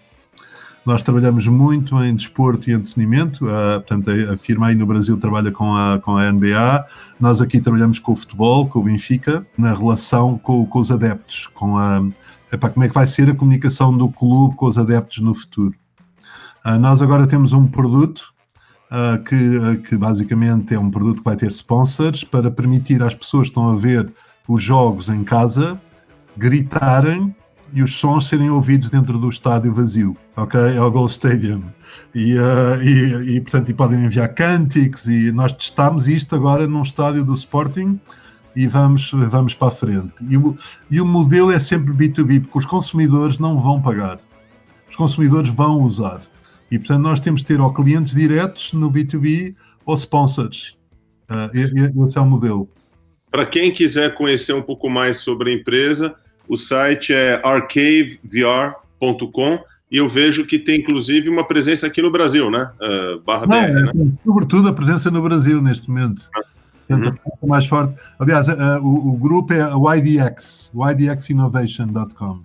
Nós 0.84 1.02
trabalhamos 1.02 1.46
muito 1.46 1.96
em 2.02 2.14
desporto 2.14 2.68
e 2.68 2.72
entretenimento, 2.72 3.46
uh, 3.46 3.80
portanto, 3.80 4.10
a, 4.32 4.36
firma 4.36 4.66
aí 4.66 4.74
no 4.74 4.86
Brasil 4.86 5.16
trabalha 5.16 5.52
com 5.52 5.76
a, 5.76 6.00
com 6.00 6.16
a 6.16 6.30
NBA, 6.30 6.86
nós 7.20 7.40
aqui 7.40 7.60
trabalhamos 7.60 8.00
com 8.00 8.12
o 8.12 8.16
futebol, 8.16 8.66
com 8.66 8.80
o 8.80 8.82
Benfica, 8.82 9.46
na 9.56 9.74
relação 9.74 10.36
com, 10.38 10.66
com 10.66 10.78
os 10.80 10.90
adeptos, 10.90 11.48
com 11.54 11.78
a, 11.78 12.02
epá, 12.52 12.68
como 12.68 12.84
é 12.84 12.88
que 12.88 12.94
vai 12.94 13.06
ser 13.06 13.30
a 13.30 13.34
comunicação 13.34 13.96
do 13.96 14.08
clube 14.08 14.56
com 14.56 14.66
os 14.66 14.76
adeptos 14.76 15.18
no 15.18 15.34
futuro. 15.34 15.74
Uh, 16.66 16.78
nós 16.80 17.00
agora 17.00 17.28
temos 17.28 17.52
um 17.52 17.66
produto 17.66 18.31
uh, 18.92 19.22
que, 19.24 19.88
que 19.88 19.96
basicamente 19.96 20.74
é 20.74 20.78
um 20.78 20.90
produto 20.90 21.18
que 21.18 21.24
vai 21.24 21.36
ter 21.36 21.50
sponsors 21.50 22.22
para 22.22 22.50
permitir 22.50 23.02
às 23.02 23.14
pessoas 23.14 23.48
que 23.48 23.52
estão 23.52 23.70
a 23.70 23.76
ver 23.76 24.12
os 24.46 24.62
jogos 24.62 25.08
em 25.08 25.24
casa 25.24 25.80
gritarem 26.36 27.34
e 27.72 27.82
os 27.82 27.96
sons 27.96 28.26
serem 28.26 28.50
ouvidos 28.50 28.90
dentro 28.90 29.18
do 29.18 29.30
estádio 29.30 29.72
vazio, 29.72 30.16
ok? 30.36 30.60
É 30.60 30.80
o 30.80 30.90
Gold 30.90 31.10
Stadium. 31.10 31.62
E, 32.14 32.34
uh, 32.34 32.82
e, 32.82 33.36
e, 33.36 33.40
portanto, 33.40 33.70
e 33.70 33.74
podem 33.74 34.04
enviar 34.04 34.28
cânticos 34.28 35.06
e 35.06 35.32
nós 35.32 35.52
testamos 35.52 36.06
isto 36.06 36.34
agora 36.34 36.66
num 36.66 36.82
estádio 36.82 37.24
do 37.24 37.34
Sporting 37.34 37.98
e 38.54 38.66
vamos, 38.66 39.10
vamos 39.10 39.54
para 39.54 39.68
a 39.68 39.70
frente. 39.70 40.12
E 40.20 40.36
o, 40.36 40.56
e 40.90 41.00
o 41.00 41.06
modelo 41.06 41.50
é 41.50 41.58
sempre 41.58 41.92
B2B, 41.92 42.42
porque 42.42 42.58
os 42.58 42.66
consumidores 42.66 43.38
não 43.38 43.58
vão 43.58 43.80
pagar. 43.80 44.18
Os 44.88 44.96
consumidores 44.96 45.50
vão 45.50 45.80
usar. 45.80 46.20
E, 46.72 46.78
portanto, 46.78 47.02
nós 47.02 47.20
temos 47.20 47.42
de 47.42 47.46
ter 47.48 47.60
ou 47.60 47.70
clientes 47.70 48.14
diretos 48.14 48.72
no 48.72 48.90
B2B 48.90 49.54
ou 49.84 49.94
sponsors. 49.94 50.74
Uh, 51.30 51.50
esse 52.06 52.16
é 52.16 52.20
o 52.20 52.24
modelo. 52.24 52.66
Para 53.30 53.44
quem 53.44 53.70
quiser 53.70 54.14
conhecer 54.14 54.54
um 54.54 54.62
pouco 54.62 54.88
mais 54.88 55.18
sobre 55.18 55.50
a 55.50 55.54
empresa, 55.54 56.14
o 56.48 56.56
site 56.56 57.12
é 57.12 57.42
arcavevr.com 57.44 58.18
e 59.90 59.98
eu 59.98 60.08
vejo 60.08 60.46
que 60.46 60.58
tem 60.58 60.80
inclusive 60.80 61.28
uma 61.28 61.46
presença 61.46 61.86
aqui 61.86 62.00
no 62.00 62.10
Brasil, 62.10 62.50
né? 62.50 62.70
Uh, 62.80 63.20
barra 63.20 63.46
Não, 63.46 63.60
BR, 63.60 63.94
né? 63.94 64.12
Sobretudo 64.24 64.70
a 64.70 64.72
presença 64.72 65.10
no 65.10 65.20
Brasil 65.20 65.60
neste 65.60 65.90
momento. 65.90 66.22
Uhum. 66.88 67.12
mais 67.46 67.66
forte. 67.66 67.94
Aliás, 68.18 68.48
uh, 68.48 68.80
o, 68.82 69.10
o, 69.10 69.16
grupo 69.18 69.52
é 69.52 69.60
ydx, 69.98 70.72
ydxinnovation.com. 70.74 72.40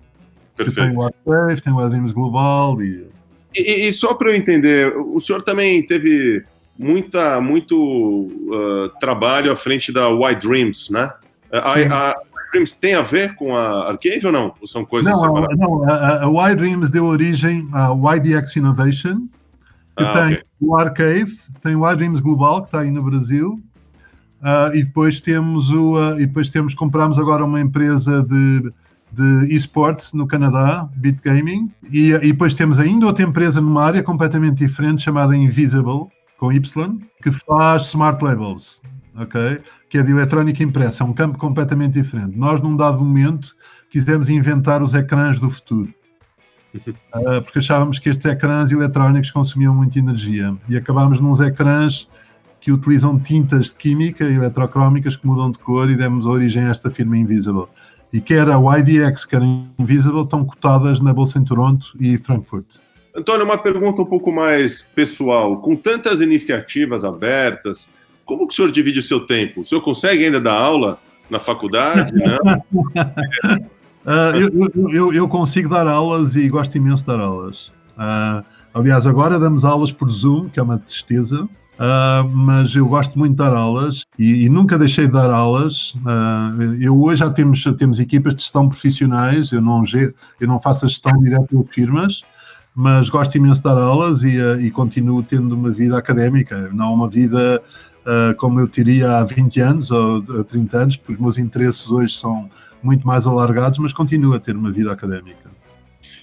Que 0.58 0.70
tem 0.70 0.94
o 0.94 1.02
Arcade, 1.02 1.62
tem 1.62 1.72
o 1.72 1.80
Adrims 1.80 2.12
Global 2.12 2.82
e... 2.82 3.06
E, 3.54 3.88
e 3.88 3.92
só 3.92 4.14
para 4.14 4.30
eu 4.30 4.36
entender, 4.36 4.94
o 4.96 5.18
senhor 5.18 5.42
também 5.42 5.84
teve 5.86 6.44
muita, 6.78 7.40
muito 7.40 7.76
uh, 7.76 8.88
trabalho 9.00 9.50
à 9.50 9.56
frente 9.56 9.92
da 9.92 10.08
White 10.08 10.46
Dreams, 10.46 10.90
né? 10.90 11.12
A, 11.52 11.72
a, 11.72 12.14
Dreams 12.52 12.72
tem 12.74 12.94
a 12.94 13.02
ver 13.02 13.34
com 13.34 13.56
a 13.56 13.88
Arcade 13.88 14.24
ou 14.24 14.32
não? 14.32 14.54
Ou 14.60 14.66
são 14.66 14.84
coisas 14.84 15.12
não, 15.12 15.20
separadas? 15.20 15.58
Não, 15.58 15.84
a, 15.88 16.24
a 16.24 16.50
Y 16.50 16.56
Dreams 16.56 16.90
deu 16.90 17.04
origem 17.04 17.68
à 17.72 17.90
YDX 18.16 18.56
Innovation, 18.56 19.28
que 19.96 20.04
Ah, 20.04 20.12
tem 20.12 20.34
ok. 20.34 20.44
o 20.60 20.76
Arcade, 20.76 21.38
tem 21.62 21.74
o 21.74 21.84
Y 21.86 21.96
Dreams 21.96 22.20
Global, 22.20 22.62
que 22.62 22.68
está 22.68 22.80
aí 22.80 22.90
no 22.90 23.02
Brasil, 23.02 23.60
ah, 24.42 24.70
e 24.72 24.82
depois 24.82 25.20
temos 25.20 25.70
o 25.70 25.98
ah, 25.98 26.14
e 26.16 26.26
depois 26.26 26.48
temos 26.48 26.74
compramos 26.74 27.18
agora 27.18 27.44
uma 27.44 27.60
empresa 27.60 28.22
de 28.22 28.72
de 29.10 29.54
esportes 29.54 30.12
no 30.12 30.26
Canadá, 30.26 30.88
Bit 30.94 31.22
Gaming, 31.22 31.72
e, 31.90 32.12
e 32.12 32.32
depois 32.32 32.54
temos 32.54 32.78
ainda 32.78 33.06
outra 33.06 33.24
empresa 33.24 33.60
numa 33.60 33.84
área 33.84 34.02
completamente 34.02 34.58
diferente 34.58 35.02
chamada 35.02 35.36
Invisible, 35.36 36.06
com 36.38 36.52
Y, 36.52 36.98
que 37.22 37.32
faz 37.32 37.88
smart 37.88 38.22
labels, 38.22 38.82
ok? 39.16 39.60
Que 39.88 39.98
é 39.98 40.02
de 40.02 40.12
eletrónica 40.12 40.62
impressa, 40.62 41.02
é 41.02 41.06
um 41.06 41.12
campo 41.12 41.38
completamente 41.38 41.94
diferente. 41.94 42.36
Nós, 42.36 42.60
num 42.60 42.76
dado 42.76 43.04
momento, 43.04 43.56
quisemos 43.90 44.28
inventar 44.28 44.82
os 44.82 44.94
ecrãs 44.94 45.38
do 45.38 45.50
futuro. 45.50 45.92
Ah, 47.10 47.40
porque 47.40 47.60
achávamos 47.60 47.98
que 47.98 48.10
estes 48.10 48.26
ecrãs 48.26 48.70
eletrónicos 48.70 49.30
consumiam 49.30 49.74
muita 49.74 49.98
energia 49.98 50.54
e 50.68 50.76
acabámos 50.76 51.18
nos 51.18 51.40
ecrãs 51.40 52.06
que 52.60 52.70
utilizam 52.70 53.18
tintas 53.18 53.68
de 53.68 53.74
química 53.74 54.24
eletrocrómicas 54.24 55.16
que 55.16 55.26
mudam 55.26 55.50
de 55.50 55.58
cor 55.58 55.90
e 55.90 55.96
demos 55.96 56.26
origem 56.26 56.64
a 56.64 56.70
esta 56.70 56.90
firma 56.90 57.16
Invisible. 57.16 57.66
E 58.12 58.20
quer 58.20 58.48
a 58.48 58.56
YDX, 58.58 59.24
quer 59.24 59.42
a 59.42 59.44
Invisible 59.78 60.22
estão 60.22 60.44
cotadas 60.44 61.00
na 61.00 61.12
Bolsa 61.12 61.38
em 61.38 61.44
Toronto 61.44 61.88
e 62.00 62.16
Frankfurt. 62.18 62.64
Antônio, 63.14 63.44
uma 63.44 63.58
pergunta 63.58 64.00
um 64.02 64.06
pouco 64.06 64.30
mais 64.32 64.82
pessoal. 64.82 65.58
Com 65.58 65.76
tantas 65.76 66.20
iniciativas 66.20 67.04
abertas, 67.04 67.88
como 68.24 68.46
que 68.46 68.52
o 68.54 68.56
senhor 68.56 68.70
divide 68.70 69.00
o 69.00 69.02
seu 69.02 69.20
tempo? 69.26 69.60
O 69.60 69.64
senhor 69.64 69.80
consegue 69.82 70.24
ainda 70.24 70.40
dar 70.40 70.54
aula 70.54 70.98
na 71.28 71.38
faculdade? 71.38 72.12
Ah, 74.10 74.32
eu, 74.34 74.88
eu- 74.90 75.12
eu- 75.12 75.28
consigo 75.28 75.68
dar 75.68 75.86
aulas 75.86 76.34
e 76.34 76.48
gosto 76.48 76.74
imenso 76.78 77.02
de 77.02 77.08
dar 77.08 77.20
aulas. 77.20 77.70
Ah, 77.96 78.42
aliás, 78.72 79.06
agora 79.06 79.38
damos 79.38 79.66
aulas 79.66 79.92
por 79.92 80.08
Zoom, 80.10 80.48
que 80.48 80.58
é 80.58 80.62
uma 80.62 80.78
tristeza, 80.78 81.46
ah, 81.78 82.26
mas 82.28 82.74
eu 82.74 82.88
gosto 82.88 83.16
muito 83.16 83.32
de 83.32 83.36
dar 83.36 83.54
aulas 83.54 84.04
e, 84.18 84.44
e 84.44 84.48
nunca 84.48 84.76
deixei 84.76 85.06
de 85.06 85.12
dar 85.12 85.30
aulas. 85.30 85.94
Ah, 86.04 86.52
eu 86.80 87.00
hoje 87.00 87.20
já 87.20 87.30
temos, 87.30 87.60
já 87.60 87.72
temos 87.72 88.00
equipas 88.00 88.34
de 88.34 88.42
gestão 88.42 88.68
profissionais, 88.68 89.52
eu 89.52 89.62
não, 89.62 89.84
eu 90.40 90.48
não 90.48 90.58
faço 90.58 90.84
a 90.84 90.88
gestão 90.88 91.16
direta 91.22 91.46
de 91.56 91.64
firmas, 91.72 92.22
mas 92.74 93.08
gosto 93.08 93.36
imenso 93.36 93.60
de 93.60 93.64
dar 93.64 93.78
aulas 93.78 94.22
e, 94.24 94.40
ah, 94.40 94.60
e 94.60 94.70
continuo 94.70 95.22
tendo 95.22 95.54
uma 95.54 95.70
vida 95.70 95.96
académica, 95.96 96.68
não 96.72 96.92
uma 96.92 97.08
vida 97.08 97.62
como 98.38 98.58
eu 98.58 98.66
teria 98.66 99.18
há 99.18 99.24
20 99.24 99.60
anos 99.60 99.90
ou 99.90 100.24
há 100.40 100.42
30 100.42 100.78
anos, 100.78 100.96
porque 100.96 101.12
os 101.12 101.18
meus 101.18 101.36
interesses 101.36 101.86
hoje 101.90 102.14
são 102.14 102.48
muito 102.82 103.06
mais 103.06 103.26
alargados, 103.26 103.78
mas 103.78 103.92
continuo 103.92 104.32
a 104.32 104.40
ter 104.40 104.56
uma 104.56 104.72
vida 104.72 104.90
académica. 104.90 105.47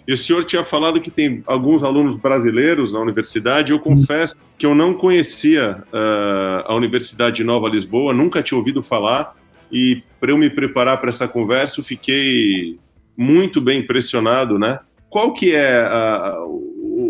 E 0.07 0.13
o 0.13 0.17
senhor 0.17 0.43
tinha 0.43 0.63
falado 0.63 1.01
que 1.01 1.09
tem 1.09 1.43
alguns 1.47 1.83
alunos 1.83 2.15
brasileiros 2.17 2.93
na 2.93 2.99
universidade. 2.99 3.71
Eu 3.71 3.79
confesso 3.79 4.35
que 4.57 4.65
eu 4.65 4.75
não 4.75 4.93
conhecia 4.93 5.83
ah, 5.91 6.63
a 6.67 6.75
Universidade 6.75 7.37
de 7.37 7.43
Nova 7.43 7.67
Lisboa, 7.67 8.13
nunca 8.13 8.43
tinha 8.43 8.57
ouvido 8.57 8.83
falar. 8.83 9.35
E 9.71 10.03
para 10.19 10.31
eu 10.31 10.37
me 10.37 10.49
preparar 10.49 10.99
para 11.01 11.09
essa 11.09 11.27
conversa, 11.27 11.79
eu 11.79 11.83
fiquei 11.83 12.77
muito 13.17 13.59
bem 13.59 13.79
impressionado, 13.79 14.59
né? 14.59 14.79
Qual 15.09 15.33
que 15.33 15.55
é 15.55 15.79
ah, 15.81 16.35
o, 16.39 16.53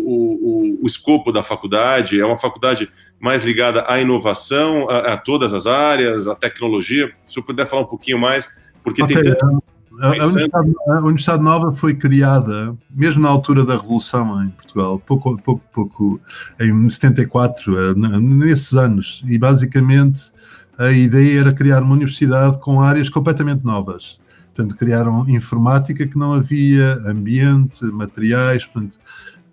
o- 0.06 0.78
o- 0.82 0.86
escopo 0.86 1.30
da 1.32 1.42
faculdade? 1.42 2.18
É 2.18 2.24
uma 2.24 2.38
faculdade 2.38 2.88
mais 3.20 3.44
ligada 3.44 3.84
à 3.88 4.00
inovação, 4.00 4.88
a, 4.88 5.14
a 5.14 5.16
todas 5.18 5.52
as 5.52 5.66
áreas, 5.66 6.26
à 6.28 6.34
tecnologia? 6.34 7.10
Se 7.22 7.30
o 7.30 7.34
senhor 7.34 7.46
puder 7.46 7.66
falar 7.68 7.82
um 7.82 7.86
pouquinho 7.86 8.18
mais, 8.18 8.48
porque 8.82 9.04
tem 9.06 9.16
tanto... 9.22 9.62
a, 10.00 10.08
a 10.08 10.26
Universidade, 10.26 10.72
a 10.88 10.98
Universidade 10.98 11.42
Nova 11.42 11.72
foi 11.72 11.94
criada 11.94 12.76
mesmo 12.90 13.22
na 13.22 13.28
altura 13.28 13.64
da 13.64 13.76
Revolução 13.76 14.42
em 14.42 14.50
Portugal, 14.50 14.98
pouco, 14.98 15.36
pouco, 15.42 15.62
pouco 15.72 16.20
em 16.60 16.88
74, 16.88 17.78
eh, 17.78 17.94
nesses 17.94 18.74
anos, 18.74 19.22
e 19.26 19.38
basicamente 19.38 20.32
a 20.78 20.90
ideia 20.90 21.40
era 21.40 21.52
criar 21.52 21.82
uma 21.82 21.94
universidade 21.94 22.58
com 22.58 22.80
áreas 22.80 23.08
completamente 23.08 23.64
novas. 23.64 24.18
Portanto, 24.54 24.76
criaram 24.76 25.28
informática 25.28 26.06
que 26.06 26.18
não 26.18 26.32
havia, 26.32 26.94
ambiente, 27.06 27.84
materiais, 27.84 28.64
portanto, 28.64 28.98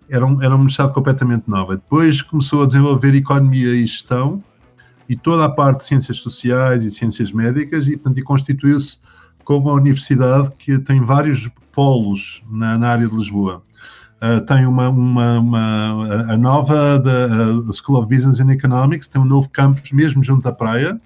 era, 0.10 0.26
um, 0.26 0.42
era 0.42 0.50
uma 0.50 0.60
universidade 0.60 0.94
completamente 0.94 1.44
nova. 1.48 1.76
Depois 1.76 2.22
começou 2.22 2.64
a 2.64 2.68
desenvolver 2.68 3.14
economia 3.14 3.74
e 3.74 3.86
gestão 3.86 4.44
e 5.08 5.16
toda 5.16 5.46
a 5.46 5.50
parte 5.50 5.80
de 5.80 5.86
ciências 5.86 6.18
sociais 6.18 6.84
e 6.84 6.92
ciências 6.92 7.32
médicas 7.32 7.88
e, 7.88 7.92
portanto, 7.98 8.18
e 8.18 8.22
constituiu-se 8.22 8.98
como 9.44 9.70
uma 9.70 9.74
universidade 9.74 10.52
que 10.58 10.80
tem 10.80 11.02
vários 11.02 11.50
polos 11.72 12.44
na, 12.50 12.78
na 12.78 12.90
área 12.90 13.08
de 13.08 13.16
Lisboa. 13.16 13.64
Uh, 14.22 14.40
tem 14.46 14.66
uma, 14.66 14.90
uma, 14.90 15.40
uma- 15.40 16.32
a 16.32 16.38
nova 16.38 16.98
da 16.98 17.26
a 17.70 17.74
School 17.74 18.00
of 18.00 18.08
Business 18.08 18.40
and 18.40 18.52
Economics, 18.52 19.08
tem 19.08 19.22
um 19.22 19.26
novo 19.26 19.50
campus 19.50 19.92
mesmo 19.92 20.24
junto 20.24 20.48
à 20.48 20.52
praia 20.52 21.00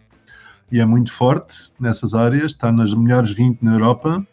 e 0.72 0.80
é 0.80 0.86
muito 0.86 1.12
forte 1.12 1.72
nessas 1.80 2.14
áreas, 2.14 2.52
está 2.52 2.72
nas 2.72 2.94
melhores 2.94 3.32
20 3.32 3.62
na 3.62 3.74
Europa. 3.74 4.26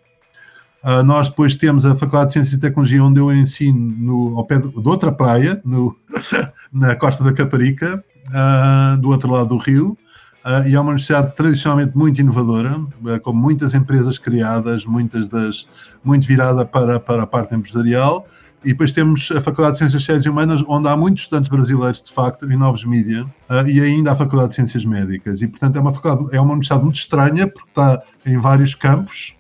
Uh, 0.82 1.02
nós 1.02 1.28
depois 1.28 1.54
temos 1.54 1.86
a 1.86 1.94
Faculdade 1.96 2.26
de 2.26 2.32
Ciências 2.34 2.54
e 2.54 2.60
Tecnologia, 2.60 3.02
onde 3.02 3.18
eu 3.18 3.32
ensino 3.32 3.78
no, 3.78 4.38
ao 4.38 4.44
pé 4.44 4.58
de, 4.58 4.68
de 4.70 4.88
outra 4.88 5.10
praia, 5.10 5.62
no, 5.64 5.96
na 6.70 6.94
Costa 6.94 7.24
da 7.24 7.32
Caparica, 7.32 8.04
uh, 8.28 9.00
do 9.00 9.08
outro 9.08 9.30
lado 9.30 9.48
do 9.48 9.56
rio, 9.56 9.96
Uh, 10.44 10.68
e 10.68 10.74
é 10.74 10.80
uma 10.80 10.90
universidade 10.90 11.35
tradicionalmente 11.35 11.96
muito 11.96 12.20
inovadora, 12.20 12.78
uh, 12.78 13.20
com 13.22 13.33
muitas 13.33 13.72
empresas 13.72 14.18
criadas, 14.18 14.85
muitas 14.85 15.26
das 15.26 15.66
muito 16.04 16.26
virada 16.26 16.66
para, 16.66 17.00
para 17.00 17.22
a 17.22 17.26
parte 17.26 17.54
empresarial. 17.54 18.28
E 18.62 18.68
depois 18.68 18.92
temos 18.92 19.30
a 19.30 19.40
Faculdade 19.40 19.72
de 19.72 19.78
Ciências 19.78 20.02
Sociais 20.02 20.24
e 20.26 20.28
Humanas, 20.28 20.62
onde 20.68 20.87
há 20.87 20.96
muitos 20.96 21.22
estudantes 21.22 21.48
brasileiros, 21.48 22.02
de 22.02 22.12
facto, 22.12 22.50
em 22.50 22.57
novos 22.59 22.85
mídia, 22.85 23.24
uh, 23.24 23.66
e 23.66 23.80
ainda 23.80 24.12
a 24.12 24.16
Faculdade 24.16 24.50
de 24.50 24.57
Ciências 24.57 24.85
Médicas. 24.85 25.40
E, 25.40 25.48
portanto, 25.48 25.76
é 25.76 25.80
uma, 25.80 25.94
faculdade, 25.94 26.37
é 26.37 26.40
uma 26.40 26.52
universidade 26.52 26.83
muito 26.83 26.96
estranha, 26.96 27.46
porque 27.48 27.70
está 27.70 28.02
em 28.26 28.37
vários 28.37 28.74
campos. 28.74 29.35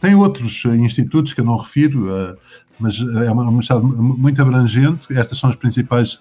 Tem 0.00 0.14
outros 0.14 0.64
institutos 0.64 1.34
que 1.34 1.40
eu 1.42 1.44
não 1.44 1.58
refiro, 1.58 2.36
mas 2.78 2.98
é 3.00 3.30
uma 3.30 3.42
universidade 3.42 3.84
muito 3.84 4.40
abrangente. 4.40 5.06
Estas 5.16 5.38
são 5.38 5.48
as 5.48 5.56
principais 5.56 6.20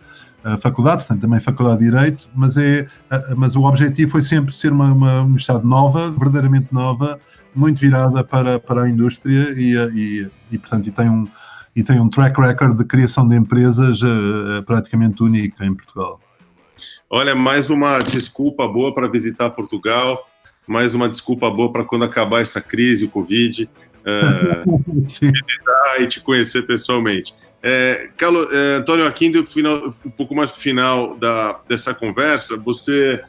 faculdades, 0.61 1.05
tem 1.05 1.17
também 1.17 1.39
Faculdade 1.39 1.79
de 1.79 1.85
Direito, 1.85 2.27
mas, 2.35 2.55
é, 2.57 2.87
mas 3.35 3.55
o 3.55 3.63
objetivo 3.63 4.11
foi 4.11 4.21
sempre 4.21 4.55
ser 4.55 4.71
uma, 4.71 4.91
uma 4.91 5.21
universidade 5.21 5.65
nova, 5.65 6.11
verdadeiramente 6.11 6.67
nova, 6.71 7.19
muito 7.55 7.79
virada 7.79 8.23
para, 8.23 8.59
para 8.59 8.83
a 8.83 8.89
indústria 8.89 9.53
e, 9.55 9.75
e, 9.95 10.27
e, 10.51 10.57
portanto, 10.57 10.87
e 10.87 10.91
tem 10.91 11.09
um, 11.09 11.27
e 11.75 11.83
tem 11.83 11.99
um 11.99 12.09
track 12.09 12.39
record 12.39 12.77
de 12.77 12.85
criação 12.85 13.27
de 13.27 13.35
empresas 13.35 14.01
uh, 14.01 14.63
praticamente 14.65 15.21
único 15.21 15.63
em 15.63 15.73
Portugal. 15.73 16.19
Olha, 17.09 17.35
mais 17.35 17.69
uma 17.69 17.99
desculpa 17.99 18.67
boa 18.67 18.93
para 18.93 19.07
visitar 19.07 19.49
Portugal, 19.49 20.27
mais 20.65 20.95
uma 20.95 21.09
desculpa 21.09 21.49
boa 21.51 21.71
para 21.71 21.83
quando 21.83 22.05
acabar 22.05 22.41
essa 22.41 22.61
crise, 22.61 23.05
o 23.05 23.09
Covid, 23.09 23.69
uh, 24.65 24.83
visitar 24.87 26.01
e 26.01 26.07
te 26.07 26.21
conhecer 26.21 26.63
pessoalmente. 26.63 27.33
É, 27.67 28.09
Carlos, 28.15 28.47
é, 28.53 28.75
Antônio 28.75 29.07
Aquino, 29.07 29.43
final, 29.43 29.91
um 30.05 30.11
pouco 30.11 30.35
mais 30.35 30.51
para 30.51 30.59
o 30.59 30.61
final 30.61 31.17
da, 31.17 31.59
dessa 31.67 31.95
conversa, 31.95 32.55
você 32.55 33.19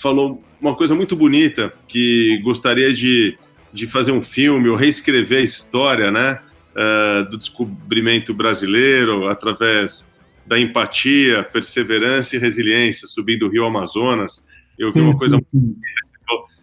falou 0.00 0.42
uma 0.58 0.74
coisa 0.74 0.94
muito 0.94 1.14
bonita 1.14 1.70
que 1.86 2.40
gostaria 2.42 2.94
de, 2.94 3.36
de 3.74 3.86
fazer 3.86 4.10
um 4.10 4.22
filme 4.22 4.70
ou 4.70 4.76
reescrever 4.76 5.40
a 5.40 5.44
história 5.44 6.10
né, 6.10 6.40
uh, 6.74 7.28
do 7.28 7.36
descobrimento 7.36 8.32
brasileiro 8.32 9.28
através 9.28 10.08
da 10.46 10.58
empatia, 10.58 11.42
perseverança 11.42 12.36
e 12.36 12.38
resiliência, 12.38 13.06
subindo 13.06 13.46
o 13.46 13.50
rio 13.50 13.66
Amazonas. 13.66 14.42
Eu 14.78 14.92
vi 14.92 15.00
uma 15.00 15.14
coisa. 15.14 15.38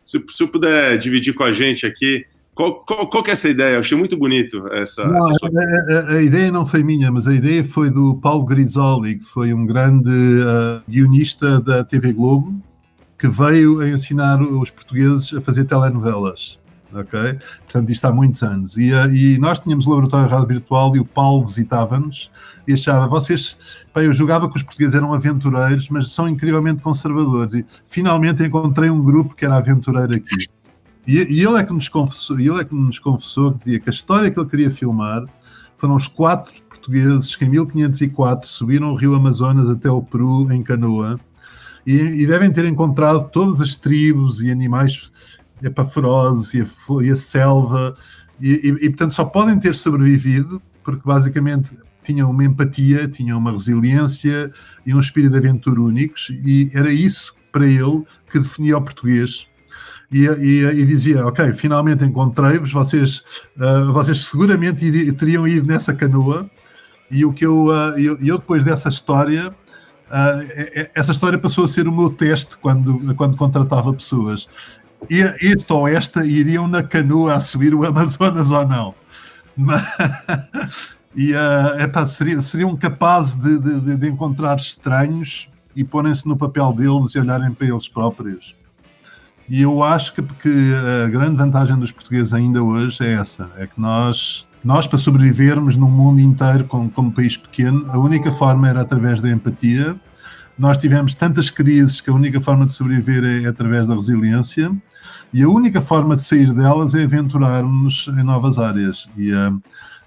Se, 0.03 0.23
se 0.27 0.43
eu 0.43 0.47
puder 0.47 0.97
dividir 0.97 1.36
com 1.36 1.43
a 1.43 1.53
gente 1.53 1.86
aqui, 1.86 2.25
qual, 2.53 2.83
qual, 2.85 3.09
qual 3.09 3.23
que 3.23 3.29
é 3.29 3.33
essa 3.33 3.47
ideia? 3.47 3.75
Eu 3.75 3.79
achei 3.79 3.97
muito 3.97 4.17
bonito 4.17 4.67
essa. 4.73 5.05
Não, 5.05 5.31
essa 5.31 5.47
a, 5.47 6.13
a, 6.13 6.17
a, 6.17 6.21
ideia 6.21 6.51
não 6.51 6.65
foi 6.65 6.83
minha, 6.83 7.09
mas 7.11 7.27
a 7.27 7.33
ideia 7.33 7.63
foi 7.63 7.89
do 7.89 8.15
Paulo 8.17 8.45
Grisoli, 8.45 9.19
que 9.19 9.25
foi 9.25 9.53
um 9.53 9.65
grande 9.65 10.09
uh, 10.09 10.81
guionista 10.89 11.61
da 11.61 11.83
TV 11.83 12.11
Globo, 12.11 12.53
que 13.17 13.27
veio 13.27 13.79
a 13.79 13.87
ensinar 13.87 14.41
os 14.41 14.69
portugueses 14.69 15.33
a 15.33 15.39
fazer 15.39 15.63
telenovelas. 15.63 16.59
Ok? 16.93 17.39
Portanto, 17.63 17.89
isto 17.89 18.05
há 18.05 18.11
muitos 18.11 18.43
anos. 18.43 18.77
E, 18.77 18.91
uh, 18.91 19.09
e 19.09 19.37
nós 19.37 19.57
tínhamos 19.57 19.87
o 19.87 19.89
laboratório 19.89 20.27
de 20.27 20.33
rádio 20.33 20.47
virtual 20.49 20.93
e 20.95 20.99
o 20.99 21.05
Paulo 21.05 21.45
visitava-nos 21.45 22.29
e 22.67 22.73
achava, 22.73 23.07
vocês, 23.07 23.57
bem, 23.95 24.05
eu 24.05 24.13
julgava 24.13 24.49
que 24.49 24.57
os 24.57 24.63
portugueses 24.63 24.95
eram 24.95 25.13
aventureiros, 25.13 25.87
mas 25.87 26.11
são 26.11 26.27
incrivelmente 26.27 26.81
conservadores. 26.81 27.53
E 27.53 27.65
finalmente 27.87 28.43
encontrei 28.43 28.89
um 28.89 29.01
grupo 29.01 29.33
que 29.35 29.45
era 29.45 29.55
aventureiro 29.55 30.13
aqui. 30.13 30.49
E, 31.07 31.17
e, 31.17 31.43
ele 31.43 31.57
é 31.57 31.63
que 31.63 31.73
nos 31.73 31.89
confessou, 31.89 32.39
ele 32.39 32.61
é 32.61 32.63
que 32.63 32.75
nos 32.75 32.99
confessou 32.99 33.53
que 33.53 33.59
dizia 33.59 33.79
que 33.79 33.89
a 33.89 33.93
história 33.93 34.29
que 34.29 34.39
ele 34.39 34.49
queria 34.49 34.71
filmar 34.71 35.25
foram 35.75 35.95
os 35.95 36.07
quatro 36.07 36.53
portugueses 36.69 37.35
que 37.35 37.45
em 37.45 37.49
1504 37.49 38.47
subiram 38.47 38.91
o 38.91 38.95
rio 38.95 39.15
Amazonas 39.15 39.69
até 39.69 39.89
o 39.89 40.03
Peru 40.03 40.51
em 40.51 40.61
canoa 40.61 41.19
e, 41.85 41.95
e 41.95 42.27
devem 42.27 42.51
ter 42.51 42.65
encontrado 42.65 43.29
todas 43.29 43.61
as 43.61 43.75
tribos 43.75 44.41
e 44.41 44.51
animais 44.51 45.11
epa, 45.63 45.85
ferozes 45.85 46.53
e 46.53 46.61
a, 46.61 47.03
e 47.03 47.11
a 47.11 47.15
selva 47.15 47.97
e, 48.39 48.75
e, 48.81 48.89
portanto 48.89 49.13
só 49.13 49.25
podem 49.25 49.59
ter 49.59 49.75
sobrevivido 49.75 50.61
porque 50.83 51.01
basicamente 51.05 51.69
tinham 52.03 52.31
uma 52.31 52.43
empatia, 52.43 53.07
tinham 53.07 53.37
uma 53.37 53.51
resiliência 53.51 54.51
e 54.85 54.93
um 54.93 54.99
espírito 54.99 55.31
de 55.31 55.37
aventura 55.37 55.79
únicos 55.79 56.29
e 56.29 56.71
era 56.73 56.91
isso 56.91 57.35
para 57.51 57.67
ele 57.67 58.03
que 58.31 58.39
definia 58.39 58.77
o 58.77 58.81
português 58.81 59.47
e, 60.12 60.26
e, 60.26 60.65
e, 60.65 60.86
dizia: 60.86 61.26
Ok, 61.26 61.54
finalmente 61.54 62.04
encontrei-vos, 62.04 62.71
vocês, 62.71 63.24
uh, 63.58 63.91
vocês 63.93 64.26
seguramente 64.26 65.12
teriam 65.13 65.47
ido 65.47 65.65
nessa 65.65 65.93
canoa. 65.93 66.50
E 67.10 67.26
o 67.26 67.34
que 67.34 67.45
eu, 67.45 67.67
uh, 67.67 67.97
eu, 67.97 68.17
eu, 68.21 68.38
depois 68.38 68.65
dessa 68.65 68.89
história, 68.89 69.50
uh, 69.50 70.89
essa 70.93 71.12
história 71.12 71.39
passou 71.39 71.65
a 71.65 71.67
ser 71.67 71.88
o 71.88 71.91
meu 71.91 72.10
teste 72.10 72.58
quando, 72.58 73.15
quando 73.15 73.38
contratava 73.38 73.93
pessoas. 73.93 74.50
Este 75.10 75.74
ou 75.74 75.88
esta 75.88 76.26
iriam 76.26 76.67
na 76.67 76.84
canoa 76.84 77.34
a 77.34 77.41
subir 77.41 77.74
o 77.74 77.84
Amazonas 77.86 78.52
ou 78.52 78.67
não. 78.67 78.93
Mas, 79.56 79.82
e 81.15 81.34
uh, 81.34 81.82
epá, 81.82 82.06
seriam, 82.06 82.41
seriam 82.41 82.76
capazes 82.76 83.36
de, 83.36 83.60
de, 83.60 83.97
de 83.97 84.08
encontrar 84.08 84.58
estranhos 84.58 85.50
e 85.76 85.84
porem-se 85.84 86.28
no 86.28 86.38
papel 86.38 86.74
deles 86.74 87.15
e 87.15 87.19
olharem 87.19 87.52
para 87.52 87.67
eles 87.67 87.88
próprios. 87.88 88.56
E 89.53 89.63
eu 89.63 89.83
acho 89.83 90.13
que, 90.13 90.21
que 90.21 90.73
a 91.05 91.09
grande 91.09 91.35
vantagem 91.35 91.77
dos 91.77 91.91
portugueses 91.91 92.31
ainda 92.31 92.63
hoje 92.63 93.03
é 93.03 93.15
essa: 93.15 93.49
é 93.57 93.67
que 93.67 93.81
nós, 93.81 94.47
nós 94.63 94.87
para 94.87 94.97
sobrevivermos 94.97 95.75
num 95.75 95.91
mundo 95.91 96.21
inteiro 96.21 96.63
como, 96.63 96.89
como 96.89 97.11
país 97.11 97.35
pequeno, 97.35 97.85
a 97.91 97.99
única 97.99 98.31
forma 98.31 98.69
era 98.69 98.79
através 98.79 99.19
da 99.19 99.29
empatia. 99.29 99.93
Nós 100.57 100.77
tivemos 100.77 101.13
tantas 101.13 101.49
crises 101.49 101.99
que 101.99 102.09
a 102.09 102.13
única 102.13 102.39
forma 102.39 102.65
de 102.65 102.71
sobreviver 102.71 103.25
é, 103.25 103.43
é 103.43 103.47
através 103.49 103.89
da 103.89 103.93
resiliência. 103.93 104.71
E 105.33 105.43
a 105.43 105.49
única 105.49 105.81
forma 105.81 106.15
de 106.15 106.23
sair 106.23 106.53
delas 106.53 106.95
é 106.95 107.03
aventurarmos 107.03 108.07
em 108.07 108.23
novas 108.23 108.57
áreas. 108.57 109.09
E, 109.17 109.33
uh, 109.33 109.61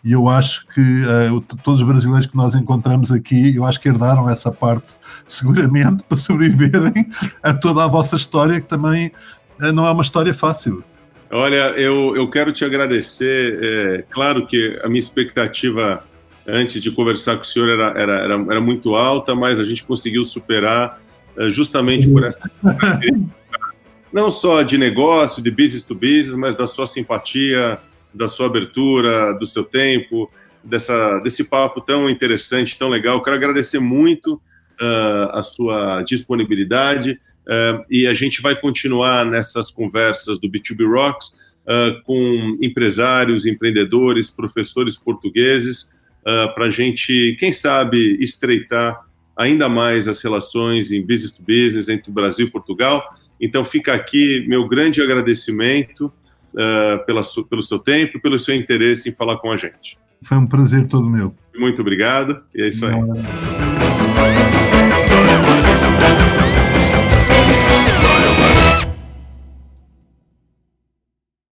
e 0.05 0.13
eu 0.13 0.29
acho 0.29 0.67
que 0.69 0.81
uh, 0.81 1.41
todos 1.65 1.81
os 1.81 1.87
brasileiros 1.87 2.27
que 2.27 2.37
nós 2.37 2.55
encontramos 2.55 3.11
aqui, 3.11 3.57
eu 3.57 3.65
acho 3.65 3.81
que 3.81 3.89
herdaram 3.89 4.29
essa 4.29 4.53
parte 4.53 4.97
seguramente 5.27 6.03
para 6.09 6.19
sobreviverem 6.19 7.11
a 7.43 7.55
toda 7.55 7.83
a 7.83 7.87
vossa 7.87 8.15
história, 8.15 8.61
que 8.61 8.69
também 8.69 9.11
uh, 9.61 9.73
não 9.73 9.87
é 9.87 9.91
uma 9.91 10.03
história 10.03 10.35
fácil. 10.35 10.85
Olha, 11.31 11.71
eu, 11.71 12.15
eu 12.15 12.29
quero 12.29 12.53
te 12.53 12.65
agradecer. 12.65 13.59
É, 13.61 14.05
claro 14.11 14.47
que 14.47 14.79
a 14.85 14.89
minha 14.89 15.01
expectativa 15.01 16.05
antes 16.47 16.83
de 16.83 16.91
conversar 16.91 17.37
com 17.37 17.43
o 17.43 17.47
senhor 17.47 17.69
era, 17.71 17.99
era, 17.99 18.19
era, 18.19 18.35
era 18.35 18.61
muito 18.61 18.95
alta, 18.95 19.35
mas 19.35 19.59
a 19.59 19.65
gente 19.65 19.85
conseguiu 19.85 20.23
superar 20.25 21.01
uh, 21.37 21.49
justamente 21.49 22.07
por 22.07 22.25
essa. 22.25 22.39
não 24.13 24.31
só 24.31 24.63
de 24.63 24.77
negócio, 24.77 25.43
de 25.43 25.51
business 25.51 25.83
to 25.83 25.95
business, 25.95 26.35
mas 26.37 26.55
da 26.55 26.67
sua 26.67 26.87
simpatia, 26.87 27.81
da 28.15 28.29
sua 28.29 28.47
abertura, 28.47 29.33
do 29.35 29.47
seu 29.47 29.65
tempo, 29.65 30.31
dessa, 30.63 31.19
desse 31.19 31.45
papo 31.45 31.81
tão 31.81 32.09
interessante, 32.09 32.79
tão 32.79 32.89
legal. 32.89 33.23
Quero 33.23 33.37
agradecer 33.37 33.79
muito 33.79 34.35
uh, 34.35 35.31
a 35.33 35.43
sua 35.43 36.03
disponibilidade 36.03 37.19
uh, 37.47 37.85
e 37.91 38.07
a 38.07 38.15
gente 38.15 38.41
vai 38.41 38.59
continuar 38.59 39.27
nessas 39.27 39.71
conversas 39.71 40.39
do 40.39 40.49
B2B 40.49 40.89
Rocks 40.89 41.29
uh, 41.67 42.03
com 42.05 42.57
empresários, 42.63 43.47
empreendedores, 43.47 44.31
professores 44.31 44.97
portugueses, 44.97 45.93
para 46.55 46.65
a 46.65 46.71
gente, 46.71 47.37
quem 47.39 47.53
sabe, 47.53 48.17
estreitar 48.19 48.99
ainda 49.37 49.69
mais 49.69 50.09
as 50.09 50.23
relações 50.23 50.91
em 50.91 51.03
business 51.03 51.33
to 51.33 51.43
business 51.43 51.91
entre 51.91 52.11
o 52.11 52.15
Brasil 52.15 52.47
e 52.47 52.51
Portugal. 52.51 53.05
Então 53.39 53.63
fica 53.63 53.93
aqui 53.93 54.43
meu 54.49 54.67
grande 54.67 55.03
agradecimento 55.03 56.11
uh, 56.55 57.05
pela, 57.05 57.23
pelo 57.49 57.63
seu 57.63 57.79
tempo, 57.79 58.21
pelo 58.21 58.39
seu 58.39 58.55
interesse 58.55 59.09
em 59.09 59.13
falar 59.13 59.37
com 59.39 59.51
a 59.51 59.57
gente. 59.57 59.99
Foi 60.23 60.37
um 60.39 60.47
prazer 60.47 60.87
todo 60.87 61.09
meu. 61.09 61.35
Muito 61.55 61.81
obrigado, 61.83 62.43
e 62.55 62.63
é 62.63 62.69
isso 62.69 62.85
aí. 62.87 62.95